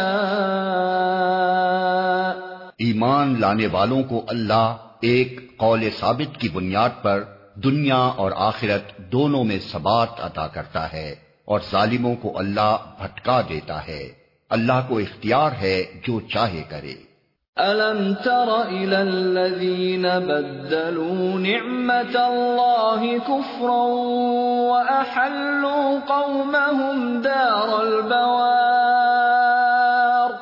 ایمان 2.77 3.35
لانے 3.39 3.67
والوں 3.67 4.03
کو 4.03 4.23
اللہ 4.27 4.77
ایک 5.01 5.57
قول 5.57 5.89
ثابت 5.99 6.39
کی 6.39 6.49
بنیاد 6.49 6.89
پر 7.01 7.23
دنیا 7.55 7.97
اور 7.97 8.31
آخرت 8.35 8.97
دونوں 8.97 9.43
میں 9.43 9.59
ثبات 9.71 10.09
عطا 10.19 10.47
کرتا 10.47 10.93
ہے 10.93 11.15
اور 11.45 11.59
ظالموں 11.71 12.15
کو 12.15 12.39
اللہ 12.39 12.77
بھٹکا 12.99 13.41
دیتا 13.49 13.87
ہے۔ 13.87 14.09
اللہ 14.49 14.81
کو 14.87 14.97
اختیار 14.97 15.51
ہے 15.61 15.83
جو 16.07 16.19
چاہے 16.19 16.63
کرے۔ 16.69 17.10
أَلَمْ 17.57 18.13
تَرَ 18.23 18.67
إِلَى 18.67 18.95
الَّذِينَ 18.95 20.07
بَدَّلُوا 20.07 21.39
نِعْمَةَ 21.39 22.15
اللَّهِ 22.15 23.17
كُفْرًا 23.27 23.83
وَأَحَلُّوا 24.71 25.99
قَوْمَهُمْ 26.07 27.23
دَارَ 27.23 27.81
الْبَوَارِ 27.81 30.33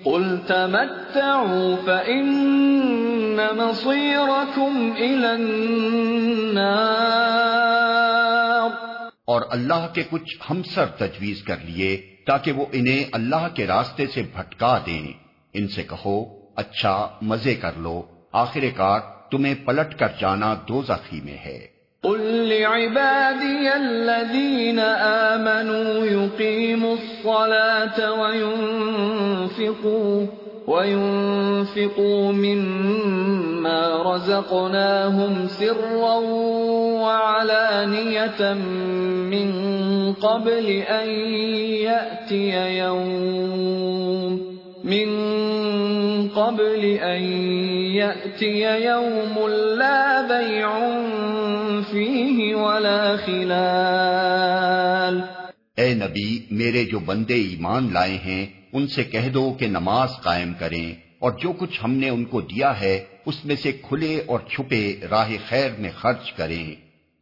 قُلْ 0.04 0.36
تَمَتَّعُوا 0.46 1.76
فَإِنَّ 1.84 3.40
مَصِيرَكُمْ 3.56 4.96
إِلَى 4.96 5.26
النَّارِ 5.26 8.05
اور 9.26 9.42
اللہ 9.50 9.94
کے 9.94 10.02
کچھ 10.10 10.36
ہمسر 10.50 10.86
تجویز 10.86 11.42
کر 11.42 11.56
لیے 11.64 12.16
تاکہ 12.26 12.52
وہ 12.52 12.66
انہیں 12.72 13.04
اللہ 13.12 13.48
کے 13.54 13.66
راستے 13.66 14.06
سے 14.06 14.22
بھٹکا 14.22 14.78
دیں۔ 14.86 15.12
ان 15.52 15.68
سے 15.68 15.82
کہو 15.82 16.40
اچھا 16.56 17.08
مزے 17.22 17.54
کر 17.54 17.70
لو۔ 17.76 18.02
آخر 18.32 18.60
کار 18.76 19.00
تمہیں 19.30 19.54
پلٹ 19.54 19.98
کر 19.98 20.08
جانا 20.20 20.54
دو 20.68 20.82
میں 21.12 21.44
ہے۔ 21.44 21.66
قل 22.02 22.48
لعبادي 22.48 23.68
الذين 23.68 24.80
آمنوا 25.00 26.04
يقيموا 26.04 26.90
الصلاة 26.90 28.20
وينفقوا 28.20 30.45
وينفقوا 30.66 32.32
مما 32.32 34.02
رزقناهم 34.02 35.48
سرا 35.48 36.14
وعلانية 37.02 38.54
من 39.30 39.52
قبل 40.12 40.66
أن 40.70 41.08
يأتي 41.86 42.78
يوم 42.78 44.56
من 44.84 45.08
قبل 46.28 46.84
أن 46.84 47.22
يأتي 47.94 48.84
يوم 48.86 49.48
لا 49.78 50.22
بيع 50.28 50.70
فيه 51.92 52.54
ولا 52.54 53.16
خلال 53.16 54.55
اے 55.78 55.88
نبی، 55.94 56.30
میرے 56.50 56.82
جو 56.84 56.98
بندے 57.06 57.38
ایمان 57.48 57.82
لائے 57.92 58.16
ہیں، 58.24 58.44
ان 58.72 58.82
سے 58.94 59.02
کہہ 59.04 59.28
دو 59.28 59.44
کہ 59.58 59.66
نماز 59.68 60.10
قائم 60.22 60.50
کریں، 60.58 60.88
اور 61.18 61.30
جو 61.42 61.50
کچھ 61.52 61.76
ہم 61.84 61.92
نے 62.02 62.08
ان 62.08 62.22
کو 62.32 62.38
دیا 62.52 62.70
ہے، 62.80 62.96
اس 63.26 63.36
میں 63.44 63.58
سے 63.62 63.70
کھلے 63.86 64.12
اور 64.26 64.38
چھپے 64.50 64.84
راہ 65.10 65.30
خیر 65.48 65.70
میں 65.78 65.92
خرچ 66.00 66.26
کریں، 66.32 66.66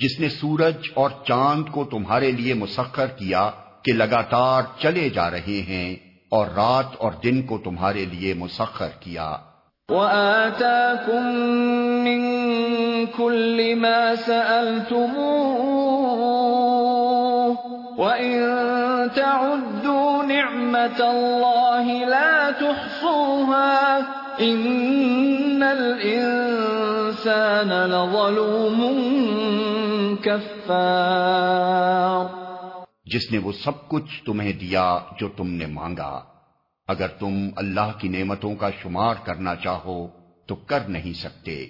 جس 0.00 0.20
نے 0.20 0.28
سورج 0.28 0.74
اور 0.94 1.10
چاند 1.28 1.62
کو 1.72 1.84
تمہارے 1.84 2.32
لیے 2.32 2.54
مسخر 2.54 3.06
کیا 3.06 3.50
کہ 3.82 3.92
لگاتار 3.92 4.62
چلے 4.78 5.08
جا 5.08 5.30
رہے 5.30 5.62
ہیں 5.68 5.96
اور 6.30 6.46
رات 6.46 6.96
اور 6.98 7.12
دن 7.24 7.42
کو 7.42 7.58
تمہارے 7.58 8.04
لیے 8.04 8.34
مسخر 8.34 8.88
کیا۔ 9.00 9.36
وَآتَاكُم 9.88 11.26
مِّن 12.04 12.22
كُلِّ 13.16 13.74
مَا 13.74 14.14
سَأَلْتُمُوهُ 14.26 15.10
وَإِن 17.98 18.40
تَعُدُّوا 19.14 20.22
نِعْمَةَ 20.22 21.02
اللَّهِ 21.02 22.04
لَا 22.04 22.50
تُحْصُوهَا 22.58 23.98
إِنَّ 24.40 25.64
الْإِنسَانَ 25.64 26.99
لَظَلُومٌ 27.26 28.94
كَفَّارٌ. 30.22 32.40
جس 33.04 33.32
نے 33.32 33.38
وہ 33.38 33.52
سب 33.52 33.88
کچھ 33.88 34.24
تمہیں 34.24 34.52
دیا 34.52 34.98
جو 35.18 35.28
تم 35.28 35.50
نے 35.50 35.66
مانگا، 35.66 36.24
اگر 36.88 37.08
تم 37.08 37.48
اللہ 37.56 37.98
کی 37.98 38.08
نعمتوں 38.08 38.54
کا 38.54 38.70
شمار 38.82 39.14
کرنا 39.24 39.56
چاہو 39.56 40.08
تو 40.46 40.54
کر 40.54 40.80
نہیں 40.88 41.12
سکتے۔ 41.12 41.66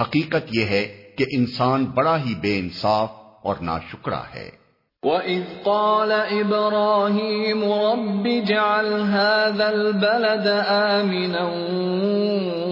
حقیقت 0.00 0.48
یہ 0.52 0.64
ہے 0.64 1.10
کہ 1.18 1.24
انسان 1.30 1.84
بڑا 1.84 2.24
ہی 2.24 2.34
بے 2.34 2.58
انصاف 2.58 3.10
اور 3.42 3.56
ناشکرا 3.60 4.22
ہے۔ 4.34 4.63
وَإِذْ 5.04 5.42
قَالَ 5.62 6.12
إِبْرَاهِيمُ 6.30 7.64
رَبِّ 7.64 8.40
جَعَلْ 8.40 9.02
هَذَا 9.02 9.66
الْبَلَدَ 9.66 10.68
آمِنًا 10.68 11.50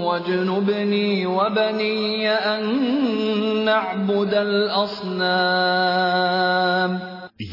وَاجْنُبْنِي 0.04 1.24
وَبَنِيَّ 1.24 2.28
أَن 2.28 2.84
نَّعْبُدَ 3.64 4.36
الْأَصْنَامَ۔ 4.36 6.96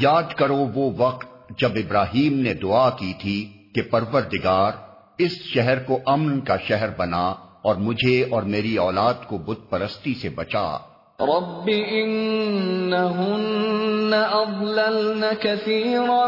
یاد 0.02 0.36
کرو 0.36 0.66
وہ 0.74 0.92
وقت 0.98 1.60
جب 1.60 1.72
ابراہیم 1.76 2.40
نے 2.40 2.54
دعا 2.54 2.90
کی 2.90 3.14
تھی 3.22 3.50
کہ 3.76 3.82
پروردگار، 3.82 4.72
اس 5.18 5.32
شہر 5.32 5.84
کو 5.84 6.00
امن 6.06 6.40
کا 6.40 6.58
شہر 6.58 6.90
بنا 6.98 7.34
اور 7.62 7.76
مجھے 7.76 8.26
اور 8.30 8.44
میری 8.44 8.78
اولاد 8.78 9.14
کو 9.28 9.38
بت 9.38 9.70
پرستی 9.70 10.14
سے 10.14 10.30
بچا۔ 10.30 10.78
رب 11.22 11.70
انہن 11.92 14.14
اضللن 14.14 15.26
كثيرا 15.42 16.28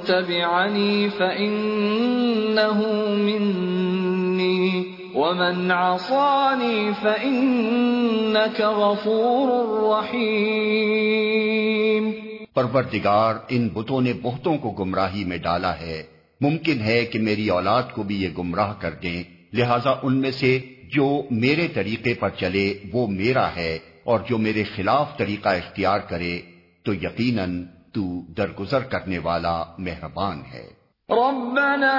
تبعني 0.05 1.09
فإنه 1.17 2.81
مني 3.17 4.83
ومن 5.15 5.71
عصاني 5.71 6.89
فإنك 7.01 8.61
غفور 8.61 9.81
رحيم۔ 9.81 12.11
پروردگار 12.53 13.35
ان 13.49 13.69
بتوں 13.73 14.01
نے 14.01 14.13
بہتوں 14.21 14.57
کو 14.57 14.69
گمراہی 14.69 15.25
میں 15.25 15.37
ڈالا 15.37 15.79
ہے۔ 15.79 16.18
ممکن 16.41 16.81
ہے 16.81 17.05
کہ 17.05 17.19
میری 17.19 17.49
اولاد 17.49 17.83
کو 17.93 18.03
بھی 18.03 18.23
یہ 18.23 18.29
گمراہ 18.37 18.73
کر 18.79 18.91
دیں۔ 18.91 19.23
لہذا 19.53 19.93
ان 20.03 20.15
میں 20.17 20.31
سے 20.31 20.59
جو 20.93 21.23
میرے 21.31 21.67
طریقے 21.67 22.13
پر 22.13 22.29
چلے، 22.29 22.73
وہ 22.93 23.07
میرا 23.07 23.55
ہے، 23.55 23.79
اور 24.03 24.19
جو 24.29 24.37
میرے 24.37 24.63
خلاف 24.63 25.17
طریقہ 25.17 25.49
اختیار 25.49 25.99
کرے، 25.99 26.39
تو 26.83 26.93
یقیناً 26.93 27.63
تو 27.93 28.21
درگزر 28.37 28.79
کرنے 28.79 29.17
والا 29.17 29.63
مہربان 29.77 30.41
ہے۔ 30.53 30.67
ربنا 31.09 31.95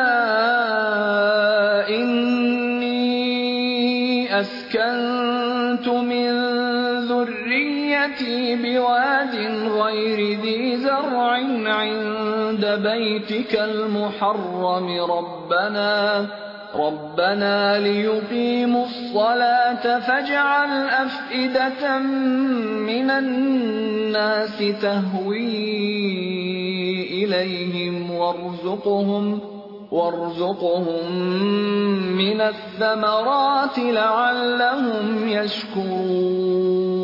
انی 1.89 3.07
اسکنت 4.41 5.89
من 5.89 6.50
ذریتی 7.25 8.57
بواد 8.57 9.35
غیر 9.83 10.41
ذی 10.41 10.77
زرع 10.77 11.39
عند 11.67 12.65
بیتک 12.65 13.59
المحرم 13.61 14.89
ربنا 15.11 16.27
ربنا 16.75 17.79
ليقيموا 17.79 18.85
الصلاة 18.85 19.99
فاجعل 19.99 20.89
أفئدة 20.89 21.99
من 21.99 23.11
الناس 23.11 24.59
تهوي 24.83 25.81
إليهم 27.25 28.11
وارزقهم 28.11 29.41
وارزقهم 29.91 31.17
من 32.17 32.41
الثمرات 32.41 33.79
لعلهم 33.79 35.29
يشكرون 35.29 37.00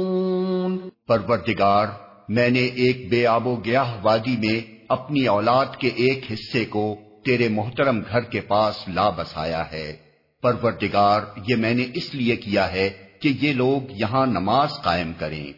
پروردگار، 1.06 1.86
میں 2.28 2.50
نے 2.50 2.60
ایک 2.60 3.10
بے 3.10 3.26
آب 3.26 3.46
و 3.46 3.56
گیاہ 3.56 3.94
وادی 4.02 4.36
میں 4.36 4.84
اپنی 4.88 5.26
اولاد 5.26 5.66
کے 5.78 5.88
ایک 5.88 6.32
حصے 6.32 6.64
کو 6.64 6.96
تیرے 7.24 7.48
محترم 7.48 8.00
گھر 8.10 8.20
کے 8.20 8.40
پاس 8.40 8.88
لا 8.88 9.10
بسایا 9.10 9.64
ہے۔ 9.72 9.96
پروردگار، 10.42 11.20
یہ 11.46 11.56
میں 11.56 11.74
نے 11.74 11.84
اس 11.94 12.14
لیے 12.14 12.36
کیا 12.36 12.72
ہے 12.72 12.90
کہ 13.20 13.32
یہ 13.40 13.52
لوگ 13.52 13.90
یہاں 13.90 14.26
نماز 14.26 14.68
قائم 14.82 15.12
کریں۔ 15.18 15.52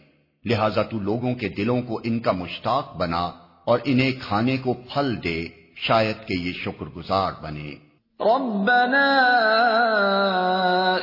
لہذا 0.45 0.83
تو 0.83 0.99
لوگوں 0.99 1.35
کے 1.35 1.49
دلوں 1.49 1.83
کو 1.83 2.01
ان 2.05 2.21
کا 2.21 2.33
مشتاق 2.33 2.97
بنا 2.97 3.31
اور 3.65 3.79
انہیں 3.85 4.13
کھانے 4.23 4.57
کو 4.57 4.73
پھل 4.73 5.25
دے، 5.25 5.47
شاید 5.77 6.29
کہ 6.29 6.33
یہ 6.33 6.53
شکر 6.53 6.85
گزار 6.97 7.33
بنے۔ 7.43 7.88
ربنا 8.21 9.11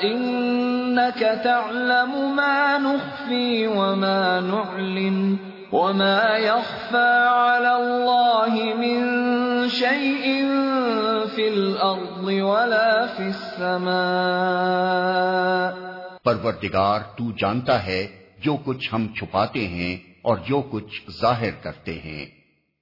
انك 0.04 1.20
تعلم 1.44 2.36
ما 2.36 2.78
نخفي 2.78 3.68
وما 3.68 4.40
نعلن 4.40 5.38
وما 5.72 6.38
يخفى 6.38 7.28
على 7.28 7.76
الله 7.76 8.76
من 8.76 9.00
شيء 9.70 10.26
في 11.36 11.48
الارض 11.48 12.24
ولا 12.24 13.08
في 13.08 13.24
السماء 13.24 13.96
پروردگار 16.24 17.00
تو 17.00 17.32
جانتا 17.32 17.86
ہے 17.86 18.08
جو 18.38 18.58
کچھ 18.66 18.94
ہم 18.94 19.08
چھپاتے 19.08 19.68
ہیں 19.68 19.98
اور 20.22 20.38
جو 20.38 20.62
کچھ 20.72 21.12
ظاہر 21.22 21.52
کرتے 21.62 21.94
ہیں 21.94 22.26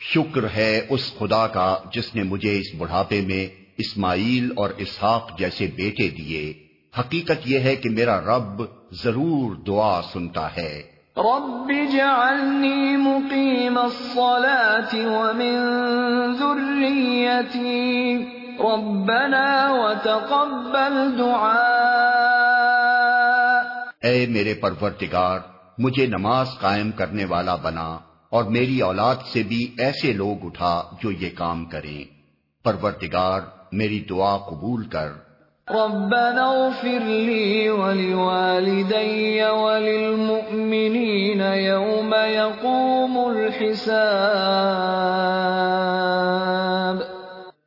شکر 0.00 0.44
ہے 0.56 0.86
اس 0.88 1.14
خدا 1.18 1.46
کا 1.46 1.76
جس 1.92 2.14
نے 2.14 2.22
مجھے 2.22 2.58
اس 2.58 2.74
بڑھاپے 2.78 3.20
میں 3.20 3.48
اسماعیل 3.78 4.52
اور 4.56 4.70
اسحاق 4.76 5.38
جیسے 5.38 5.66
بیٹے 5.66 6.08
دیے۔ 6.08 6.71
حقیقت 6.98 7.40
یہ 7.44 7.58
ہے 7.58 7.76
کہ 7.76 7.90
میرا 7.90 8.20
رب 8.20 8.62
ضرور 8.92 9.54
دعا 9.54 10.02
سنتا 10.02 10.56
ہے۔ 10.56 10.82
رب 11.16 11.72
جعلني 11.92 12.96
مقيم 12.96 13.78
الصلاة 13.78 15.08
ومن 15.16 15.58
ذريتي 16.34 18.14
ربنا 18.58 19.68
وتقبل 19.70 21.18
دعاء۔ 21.18 21.58
اے 24.02 24.26
میرے 24.26 24.54
پرورتگار 24.54 25.38
مجھے 25.78 26.06
نماز 26.06 26.46
قائم 26.60 26.90
کرنے 26.90 27.24
والا 27.24 27.56
بنا 27.56 27.98
اور 28.28 28.44
میری 28.44 28.80
اولاد 28.80 29.16
سے 29.32 29.42
بھی 29.42 29.74
ایسے 29.78 30.12
لوگ 30.12 30.46
اٹھا 30.46 30.82
جو 31.02 31.10
یہ 31.10 31.30
کام 31.34 31.64
کریں۔ 31.64 32.04
پرورتگار 32.64 33.40
میری 33.72 34.00
دعا 34.00 34.36
قبول 34.36 34.84
کر۔ 34.84 35.31
ربنا 35.74 36.50
اغفر 36.50 37.04
لي 37.04 37.68
ولوالدي 37.68 39.42
وللمؤمنين 39.42 41.40
يوم 41.54 42.14
يقوم 42.28 43.18
الحساب. 43.18 43.82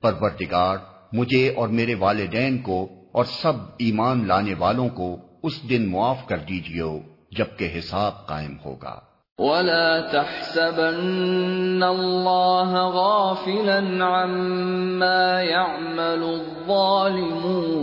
پروردگار، 0.01 0.77
مجھے 1.11 1.53
اور 1.55 1.67
میرے 1.67 1.95
والدین 1.95 2.57
کو 2.57 2.87
اور 3.11 3.25
سب 3.25 3.53
ایمان 3.79 4.27
لانے 4.27 4.53
والوں 4.53 4.89
کو 4.89 5.17
اس 5.43 5.69
دن 5.69 5.91
معاف 5.91 6.27
کر 6.27 6.37
دیجیے 6.37 6.99
جبکہ 7.31 7.69
حساب 7.79 8.27
قائم 8.27 8.55
ہوگا۔ 8.65 9.14
ولا 9.39 10.01
تحسبن 10.13 11.83
الله 11.83 12.71
غافلا 12.89 14.05
عما 14.05 15.41
يعمل 15.41 16.23
الظالمون 16.23 17.75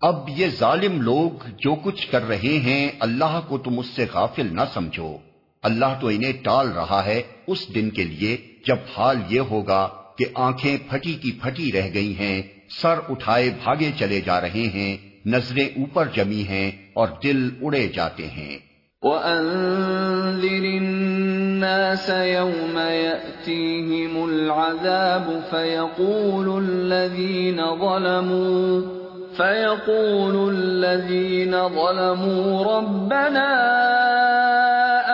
اب 0.00 0.28
یہ 0.28 0.46
ظالم 0.58 1.00
لوگ 1.00 1.50
جو 1.58 1.74
کچھ 1.74 2.10
کر 2.10 2.28
رہے 2.28 2.58
ہیں، 2.64 2.88
اللہ 3.00 3.40
کو 3.48 3.58
تم 3.58 3.78
اس 3.78 3.86
سے 3.86 4.06
غافل 4.12 4.46
نہ 4.52 4.60
سمجھو۔ 4.74 5.16
اللہ 5.62 5.98
تو 6.00 6.06
انہیں 6.06 6.32
ٹال 6.42 6.68
رہا 6.68 7.02
ہے 7.04 7.22
اس 7.46 7.74
دن 7.74 7.90
کے 7.90 8.04
لیے، 8.04 8.36
جب 8.66 8.76
حال 8.96 9.16
یہ 9.28 9.40
ہوگا 9.40 9.88
کہ 10.18 10.24
آنکھیں 10.34 10.76
پھٹی 10.90 11.12
کی 11.12 11.32
پھٹی 11.42 11.72
رہ 11.72 11.88
گئی 11.94 12.18
ہیں، 12.18 12.42
سر 12.82 12.94
اٹھائے 13.08 13.50
بھاگے 13.64 13.90
چلے 13.98 14.20
جا 14.20 14.40
رہے 14.40 14.70
ہیں۔ 14.74 15.03
نظریں 15.26 15.66
اوپر 15.66 16.06
جمی 16.14 16.42
ہیں 16.42 16.70
اور 16.94 17.08
دل 17.24 17.50
اڑے 17.62 17.88
جاتے 17.88 18.26
ہیں۔ 18.26 18.58
وَأَنذِرِ 19.02 20.76
النَّاسَ 20.76 22.12
يَوْمَ 22.12 22.80
يَأْتِيهِمُ 22.80 24.28
الْعَذَابُ 24.28 25.38
فَيَقُولُ 25.50 26.64
الَّذِينَ 26.68 27.56
ظَلَمُوا، 27.56 29.04
فَيَقُولُ 29.36 30.52
الَّذِينَ 30.56 31.50
ظَلَمُوا 31.50 32.78
رَبَّنَا 32.78 33.54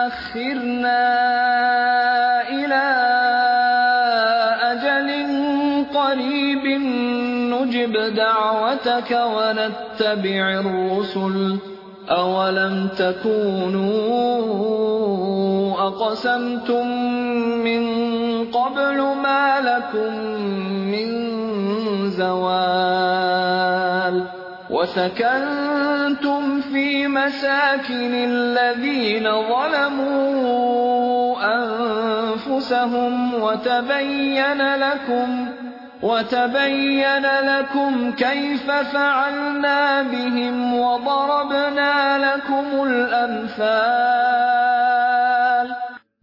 أَخِّرْنَا 0.07 1.31
نُجِبْ 7.81 8.15
دَعْوَتَكَ 8.15 9.11
وَنَتَّبِعِ 9.11 10.59
الرُّسُلَ 10.59 11.57
أَوَلَمْ 12.09 12.87
تَكُونُوا 12.97 14.01
أَقْسَمْتُمْ 15.87 16.87
مِنْ 17.65 17.83
قَبْلُ 18.51 18.97
مَا 19.23 19.61
لَكُمْ 19.61 20.13
مِنْ 20.93 21.09
زَوَالٍ 22.09 23.61
وَسَكَنْتُمْ 24.69 26.61
فِي 26.61 27.07
مَسَاكِنِ 27.07 28.13
الَّذِينَ 28.13 29.23
ظَلَمُوا 29.53 31.37
أَنفُسَهُمْ 31.55 33.33
وَتَبَيَّنَ 33.33 34.61
لَكُمْ 34.75 35.60
وتبين 36.03 37.23
لكم 37.23 38.11
كيف 38.17 38.65
فعلنا 38.65 40.01
بهم 40.11 40.73
وضربنا 40.73 42.17
لكم 42.17 42.81
الأمثال. 42.81 45.71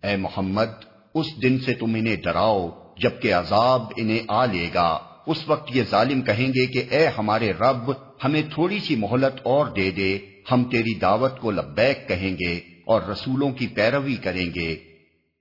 اے 0.02 0.16
محمد، 0.16 0.84
اس 1.14 1.26
دن 1.42 1.58
سے 1.58 1.74
تم 1.74 1.94
انہیں 1.94 2.16
ڈراؤ، 2.16 2.70
جبکہ 2.96 3.34
عذاب 3.34 3.82
انہیں 3.96 4.18
آ 4.28 4.44
لے 4.44 4.70
گا۔ 4.74 4.98
اس 5.26 5.48
وقت 5.48 5.76
یہ 5.76 5.82
ظالم 5.90 6.22
کہیں 6.22 6.48
گے 6.48 6.66
کہ 6.66 6.84
اے 6.90 7.08
ہمارے 7.18 7.52
رب، 7.52 7.92
ہمیں 8.24 8.42
تھوڑی 8.54 8.78
سی 8.78 8.96
مہلت 8.96 9.40
اور 9.42 9.66
دے 9.66 9.90
دے، 9.90 10.18
ہم 10.52 10.64
تیری 10.64 10.94
دعوت 10.94 11.40
کو 11.40 11.50
لبیک 11.50 12.08
کہیں 12.08 12.36
گے 12.40 12.60
اور 12.86 13.02
رسولوں 13.02 13.50
کی 13.50 13.66
پیروی 13.66 14.16
کریں 14.16 14.54
گے، 14.54 14.76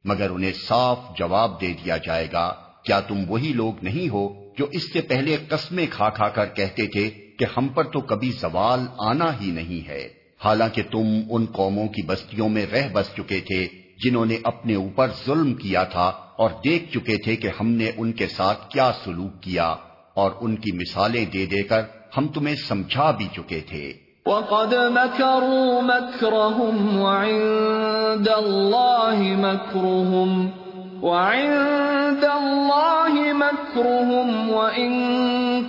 مگر 0.06 0.30
انہیں 0.30 0.54
صاف 0.54 1.00
جواب 1.18 1.62
دے 1.62 1.74
دیا 1.86 1.98
جائے 1.98 2.28
گا۔ 2.34 2.54
کیا 2.88 3.00
تم 3.00 3.24
وہی 3.28 3.54
لوگ 3.54 3.74
نہیں 3.82 4.10
ہو 4.10 4.30
جو 4.58 4.66
اس 4.72 4.94
سے 4.94 5.02
پہلے 5.02 5.38
قسمیں 5.50 5.86
کھا 5.90 6.10
کھا 6.10 6.30
کر 6.30 6.46
کہتے 6.46 6.88
تھے 6.88 7.10
کہ 7.40 7.46
ہم 7.58 7.68
پر 7.68 7.84
تو 7.84 8.00
کبھی 8.00 8.32
زوال 8.32 8.80
آنا 9.00 9.32
ہی 9.42 9.52
نہیں 9.52 9.88
ہے؟ 9.88 10.08
حالانکہ 10.44 10.82
تم 10.92 11.06
ان 11.30 11.46
قوموں 11.46 11.88
کی 11.88 12.02
بستیوں 12.06 12.50
میں 12.50 12.66
رہ 12.66 12.88
بس 12.94 13.08
چکے 13.18 13.40
تھے 13.40 13.68
جنہوں 14.04 14.26
نے 14.26 14.38
اپنے 14.44 14.76
اوپر 14.76 15.08
ظلم 15.26 15.54
کیا 15.54 15.84
تھا 15.84 16.08
اور 16.38 16.50
دیکھ 16.64 16.92
چکے 16.94 17.18
تھے 17.18 17.36
کہ 17.36 17.50
ہم 17.60 17.68
نے 17.72 17.92
ان 17.98 18.12
کے 18.12 18.28
ساتھ 18.28 18.70
کیا 18.70 18.92
سلوک 19.06 19.42
کیا 19.42 19.76
اور 20.14 20.32
ان 20.42 20.56
کی 20.56 20.76
مثالیں 20.76 21.26
دے 21.26 21.46
دے 21.46 21.64
کر 21.64 21.82
ہم 22.18 22.28
تمہیں 22.28 22.56
سمجھا 22.56 23.12
بھی 23.12 23.28
چکے 23.36 23.60
تھے۔ 23.70 23.94
وَقَدْ 24.26 24.74
مَكَرُوا 24.74 25.82
مَكْرَهُمْ 25.82 26.98
وَعِندَ 26.98 28.30
اللَّهِ 28.30 29.20
مَكْرُهُمْ 29.36 30.67
وعند 31.02 32.24
الله 32.24 33.14
مكرهم 33.34 34.50
وإن 34.50 34.92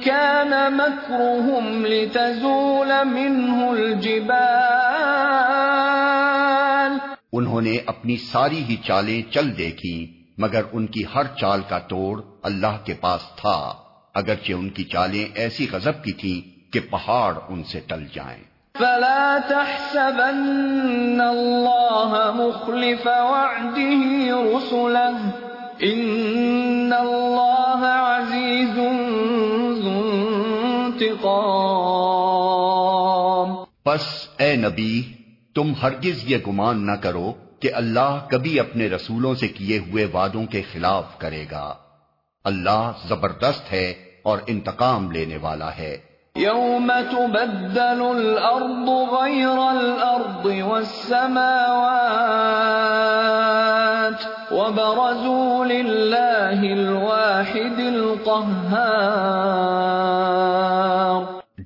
كان 0.01 0.53
مكرهم 0.73 1.87
لتزول 1.87 2.93
منه 3.05 3.69
الجبال. 3.69 4.99
انہوں 7.33 7.61
نے 7.61 7.77
اپنی 7.87 8.17
ساری 8.17 8.65
ہی 8.65 8.77
چالیں 8.77 9.33
چل 9.33 9.59
دیکھی، 9.59 10.25
مگر 10.39 10.63
ان 10.73 10.87
کی 10.87 11.03
ہر 11.15 11.23
چال 11.41 11.61
کا 11.69 11.79
توڑ 11.79 12.23
اللہ 12.43 12.85
کے 12.85 12.95
پاس 12.95 13.21
تھا، 13.37 13.75
اگرچہ 14.15 14.53
ان 14.53 14.71
کی 14.71 14.85
چالیں 14.85 15.25
ایسی 15.35 15.67
غضب 15.73 16.05
کی 16.05 16.13
تھیں 16.13 16.73
کہ 16.73 16.81
پہاڑ 16.91 17.35
ان 17.49 17.65
سے 17.65 17.81
ٹل 17.81 18.05
جائیں۔ 18.15 18.48
فلا 18.79 19.39
تحسبن 19.49 21.21
الله 21.21 22.31
مخلف 22.35 23.07
وعده 23.07 24.31
رسله. 24.31 25.13
ان 25.81 26.93
الله 26.93 27.85
عزيز 27.85 28.79
ذو 29.83 30.11
انتقام. 30.75 33.65
پس 33.85 34.01
اے 34.39 34.57
نبی، 34.57 35.13
تم 35.55 35.73
ہرگز 35.83 36.25
یہ 36.25 36.37
گمان 36.47 36.87
نہ 36.87 36.93
کرو 36.93 37.33
کہ 37.61 37.71
اللہ 37.75 38.27
کبھی 38.31 38.61
اپنے 38.61 38.89
رسولوں 38.89 39.35
سے 39.35 39.49
کیے 39.49 39.79
ہوئے 39.79 40.05
وعدوں 40.05 40.47
کے 40.47 40.63
خلاف 40.73 41.19
کرے 41.19 41.45
گا۔ 41.51 41.75
اللہ 42.45 42.93
زبردست 43.09 43.73
ہے 43.73 43.95
اور 44.23 44.39
انتقام 44.47 45.11
لینے 45.11 45.37
والا 45.37 45.71
ہے۔ 45.79 46.08
يوم 46.39 46.89
تبدل 47.03 48.03
الأرض 48.03 48.89
غير 49.13 49.59
الأرض 49.71 50.45
والسماوات 50.47 51.41
وبرزوا 54.53 55.65
لله 55.65 56.61
الواحد 56.73 57.79
القهار 57.79 58.79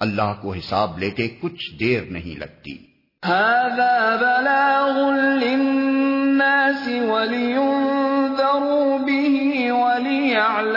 اللہ 0.00 0.32
کو 0.42 0.52
حساب 0.52 0.98
لیتے 0.98 1.28
کچھ 1.28 1.80
دیر 1.80 2.02
نہیں 2.10 2.38
لگتی۔ 2.38 2.94
هذا 3.28 4.16
بلاغ 4.20 5.12
للناس 5.44 6.88
ولينذروا 7.08 8.96
به 8.96 9.36
وليعلموا 9.70 10.74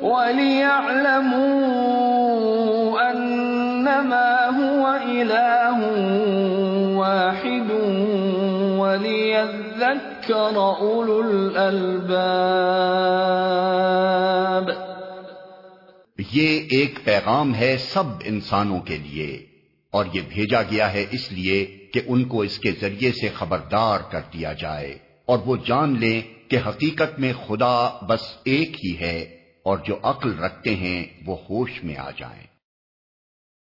وليعلموا 0.00 1.38
أنما 3.10 4.30
هو 4.58 4.98
إله 5.14 5.80
واحد 6.94 7.70
وليذكروا 8.78 9.67
وليذكر 10.30 10.56
أولو 10.80 11.18
الألباب. 11.20 12.18
یہ 16.32 16.48
ایک 16.70 16.98
پیغام 17.04 17.54
ہے 17.54 17.76
سب 17.80 18.04
انسانوں 18.24 18.80
کے 18.80 18.96
لیے، 18.96 19.28
اور 19.92 20.04
یہ 20.12 20.22
بھیجا 20.28 20.62
گیا 20.62 20.86
ہے 20.92 21.04
اس 21.10 21.24
لیے 21.32 21.58
کہ 21.94 22.00
ان 22.06 22.20
کو 22.24 22.36
اس 22.42 22.56
کے 22.58 22.70
ذریعے 22.80 23.10
سے 23.20 23.28
خبردار 23.34 23.98
کر 24.10 24.22
دیا 24.32 24.52
جائے، 24.52 24.92
اور 25.24 25.38
وہ 25.46 25.54
جان 25.66 25.90
لیں 26.00 26.20
کہ 26.50 26.56
حقیقت 26.66 27.10
میں 27.20 27.32
خدا 27.46 27.76
بس 28.08 28.24
ایک 28.44 28.70
ہی 28.84 28.94
ہے، 29.00 29.18
اور 29.62 29.76
جو 29.86 29.94
عقل 30.02 30.30
رکھتے 30.38 30.72
ہیں 30.76 31.00
وہ 31.26 31.36
ہوش 31.50 31.72
میں 31.84 31.98
آ 31.98 32.10
جائیں۔ 32.18 32.46